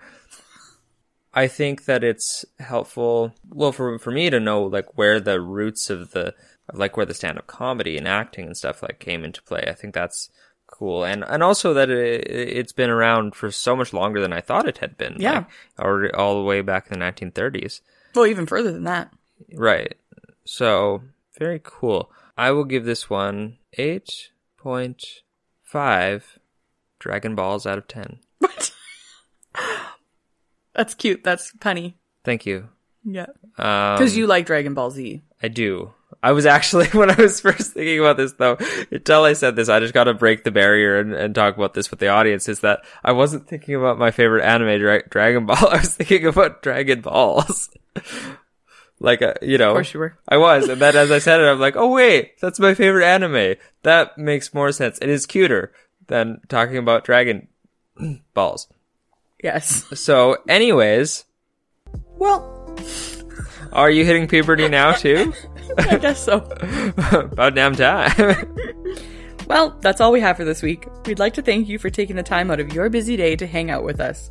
I 1.33 1.47
think 1.47 1.85
that 1.85 2.03
it's 2.03 2.45
helpful, 2.59 3.35
well, 3.49 3.71
for 3.71 4.01
for 4.01 4.11
me 4.11 4.31
to 4.31 4.41
know 4.41 4.65
like 4.65 4.99
where 4.99 5.21
the 5.21 5.41
roots 5.41 5.91
of 5.91 6.11
the 6.11 6.35
like 6.73 6.97
where 6.97 7.07
the 7.07 7.15
stand 7.15 7.39
up 7.39 7.47
comedy 7.47 7.97
and 7.97 8.09
acting 8.09 8.47
and 8.47 8.57
stuff 8.57 8.83
like 8.83 8.99
came 8.99 9.25
into 9.25 9.45
play. 9.45 9.65
I 9.69 9.75
think 9.75 9.95
that's 9.95 10.29
cool, 10.67 11.05
and 11.05 11.25
and 11.27 11.43
also 11.43 11.75
that 11.75 11.91
it, 11.91 12.27
it's 12.31 12.73
been 12.73 12.91
around 12.91 13.35
for 13.35 13.51
so 13.51 13.75
much 13.77 13.93
longer 13.93 14.21
than 14.21 14.33
I 14.33 14.41
thought 14.41 14.69
it 14.69 14.79
had 14.79 14.97
been. 14.99 15.17
Yeah. 15.19 15.39
like, 15.39 15.47
already 15.79 16.13
all 16.15 16.37
the 16.39 16.45
way 16.45 16.61
back 16.61 16.91
in 16.91 16.99
the 16.99 17.05
1930s. 17.05 17.81
Well, 18.15 18.27
even 18.27 18.47
further 18.47 18.73
than 18.73 18.85
that. 18.85 19.13
Right. 19.55 19.95
So 20.45 21.03
very 21.39 21.61
cool. 21.63 22.11
I 22.39 22.51
will 22.51 22.65
give 22.65 22.85
this 22.85 23.09
one 23.11 23.59
eight 23.75 24.31
point 24.57 25.23
five 25.63 26.39
Dragon 26.99 27.35
Balls 27.35 27.67
out 27.67 27.79
of 27.79 27.89
ten. 27.89 28.21
What? 28.39 28.73
That's 30.75 30.95
cute. 30.95 31.25
That's 31.25 31.53
punny. 31.59 31.95
Thank 32.25 32.45
you. 32.47 32.69
Yeah. 33.05 33.27
Um, 33.57 33.97
Because 33.97 34.17
you 34.17 34.27
like 34.27 34.47
Dragon 34.47 34.75
Ball 34.75 34.91
Z. 34.91 35.23
I 35.43 35.49
do. 35.49 35.93
I 36.27 36.33
was 36.33 36.45
actually 36.45 36.89
when 36.93 37.09
I 37.09 37.15
was 37.15 37.39
first 37.39 37.73
thinking 37.73 38.01
about 38.01 38.17
this 38.17 38.33
though, 38.33 38.59
until 38.91 39.23
I 39.23 39.35
said 39.35 39.55
this, 39.55 39.69
I 39.69 39.79
just 39.79 39.95
got 39.95 40.05
to 40.05 40.15
break 40.15 40.43
the 40.43 40.51
barrier 40.51 40.99
and, 40.99 41.15
and 41.15 41.33
talk 41.33 41.57
about 41.57 41.73
this 41.75 41.89
with 41.89 42.01
the 42.01 42.09
audience. 42.09 42.49
Is 42.49 42.61
that 42.61 42.85
I 43.05 43.13
wasn't 43.13 43.47
thinking 43.47 43.77
about 43.77 43.97
my 43.97 44.11
favorite 44.11 44.43
anime, 44.45 44.81
Dra- 44.81 45.09
Dragon 45.09 45.47
Ball. 45.47 45.57
I 45.71 45.77
was 45.77 45.95
thinking 45.95 46.27
about 46.27 46.63
Dragon 46.63 47.01
Balls. 47.01 47.71
like, 48.99 49.23
uh, 49.23 49.35
you 49.41 49.57
know, 49.57 49.71
Of 49.71 49.75
course 49.77 49.95
you 49.95 50.01
were. 50.01 50.19
I 50.29 50.39
was, 50.39 50.69
and 50.69 50.81
then 50.81 50.97
as 50.97 51.13
I 51.13 51.21
said 51.21 51.39
it, 51.39 51.45
I'm 51.45 51.61
like, 51.61 51.77
oh 51.77 51.93
wait, 51.93 52.41
that's 52.41 52.59
my 52.59 52.75
favorite 52.75 53.07
anime. 53.07 53.55
That 53.85 54.19
makes 54.19 54.53
more 54.53 54.73
sense. 54.73 54.99
It 55.01 55.09
is 55.09 55.27
cuter 55.27 55.73
than 56.09 56.41
talking 56.49 56.77
about 56.77 57.05
Dragon 57.05 57.47
Balls. 58.35 58.67
Yes. 59.41 59.85
So, 59.95 60.39
anyways, 60.49 61.25
Well, 62.19 62.75
are 63.73 63.91
you 63.91 64.05
hitting 64.05 64.29
puberty 64.29 64.69
now 64.69 64.93
too? 64.93 65.33
I 65.79 65.97
guess 65.99 66.25
so. 66.25 66.37
About 67.13 67.55
damn 67.55 67.75
time. 67.75 68.47
Well, 69.49 69.79
that's 69.81 70.01
all 70.01 70.11
we 70.11 70.21
have 70.23 70.37
for 70.37 70.45
this 70.45 70.61
week. 70.63 70.87
We'd 71.07 71.21
like 71.21 71.35
to 71.35 71.43
thank 71.43 71.69
you 71.69 71.79
for 71.79 71.89
taking 71.89 72.17
the 72.17 72.25
time 72.25 72.51
out 72.51 72.59
of 72.59 72.73
your 72.73 72.91
busy 72.91 73.17
day 73.17 73.37
to 73.37 73.47
hang 73.47 73.71
out 73.71 73.85
with 73.85 74.01
us. 74.01 74.29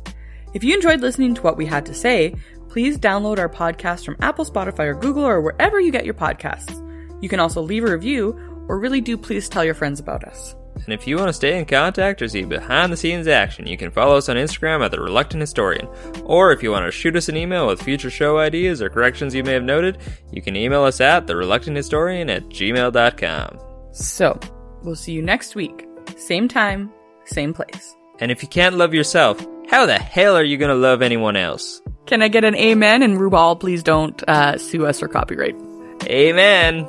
If 0.52 0.62
you 0.62 0.74
enjoyed 0.74 1.00
listening 1.00 1.34
to 1.36 1.42
what 1.42 1.56
we 1.56 1.64
had 1.64 1.86
to 1.86 1.94
say, 1.94 2.34
please 2.68 2.98
download 2.98 3.38
our 3.38 3.48
podcast 3.48 4.04
from 4.04 4.16
Apple, 4.20 4.44
Spotify, 4.44 4.80
or 4.80 4.94
Google, 4.94 5.24
or 5.24 5.40
wherever 5.40 5.80
you 5.80 5.90
get 5.90 6.04
your 6.04 6.14
podcasts. 6.14 6.82
You 7.22 7.28
can 7.28 7.40
also 7.40 7.62
leave 7.62 7.84
a 7.84 7.90
review, 7.90 8.38
or 8.68 8.78
really 8.78 9.00
do 9.00 9.16
please 9.16 9.48
tell 9.48 9.64
your 9.64 9.74
friends 9.74 10.00
about 10.00 10.24
us. 10.24 10.54
And 10.84 10.92
if 10.92 11.06
you 11.06 11.16
want 11.16 11.28
to 11.28 11.32
stay 11.32 11.58
in 11.58 11.64
contact 11.64 12.22
or 12.22 12.28
see 12.28 12.44
behind 12.44 12.92
the 12.92 12.96
scenes 12.96 13.26
action, 13.26 13.66
you 13.66 13.76
can 13.76 13.90
follow 13.90 14.16
us 14.16 14.28
on 14.28 14.36
Instagram 14.36 14.84
at 14.84 14.90
The 14.90 15.00
Reluctant 15.00 15.40
Historian. 15.40 15.88
Or 16.24 16.52
if 16.52 16.62
you 16.62 16.70
want 16.70 16.86
to 16.86 16.92
shoot 16.92 17.16
us 17.16 17.28
an 17.28 17.36
email 17.36 17.66
with 17.66 17.82
future 17.82 18.10
show 18.10 18.38
ideas 18.38 18.82
or 18.82 18.88
corrections 18.88 19.34
you 19.34 19.42
may 19.42 19.52
have 19.52 19.64
noted, 19.64 19.98
you 20.30 20.42
can 20.42 20.56
email 20.56 20.84
us 20.84 21.00
at 21.00 21.26
TheReluctantHistorian 21.26 22.30
at 22.30 22.44
gmail.com. 22.48 23.58
So, 23.92 24.38
we'll 24.82 24.96
see 24.96 25.12
you 25.12 25.22
next 25.22 25.54
week. 25.54 25.86
Same 26.16 26.48
time, 26.48 26.92
same 27.24 27.52
place. 27.52 27.94
And 28.20 28.30
if 28.30 28.42
you 28.42 28.48
can't 28.48 28.76
love 28.76 28.94
yourself, 28.94 29.44
how 29.68 29.86
the 29.86 29.98
hell 29.98 30.36
are 30.36 30.44
you 30.44 30.56
going 30.56 30.70
to 30.70 30.76
love 30.76 31.02
anyone 31.02 31.36
else? 31.36 31.82
Can 32.06 32.22
I 32.22 32.28
get 32.28 32.44
an 32.44 32.54
amen? 32.54 33.02
And 33.02 33.18
RuPaul, 33.18 33.58
please 33.58 33.82
don't 33.82 34.22
uh, 34.28 34.58
sue 34.58 34.86
us 34.86 35.00
for 35.00 35.08
copyright. 35.08 35.56
Amen. 36.04 36.88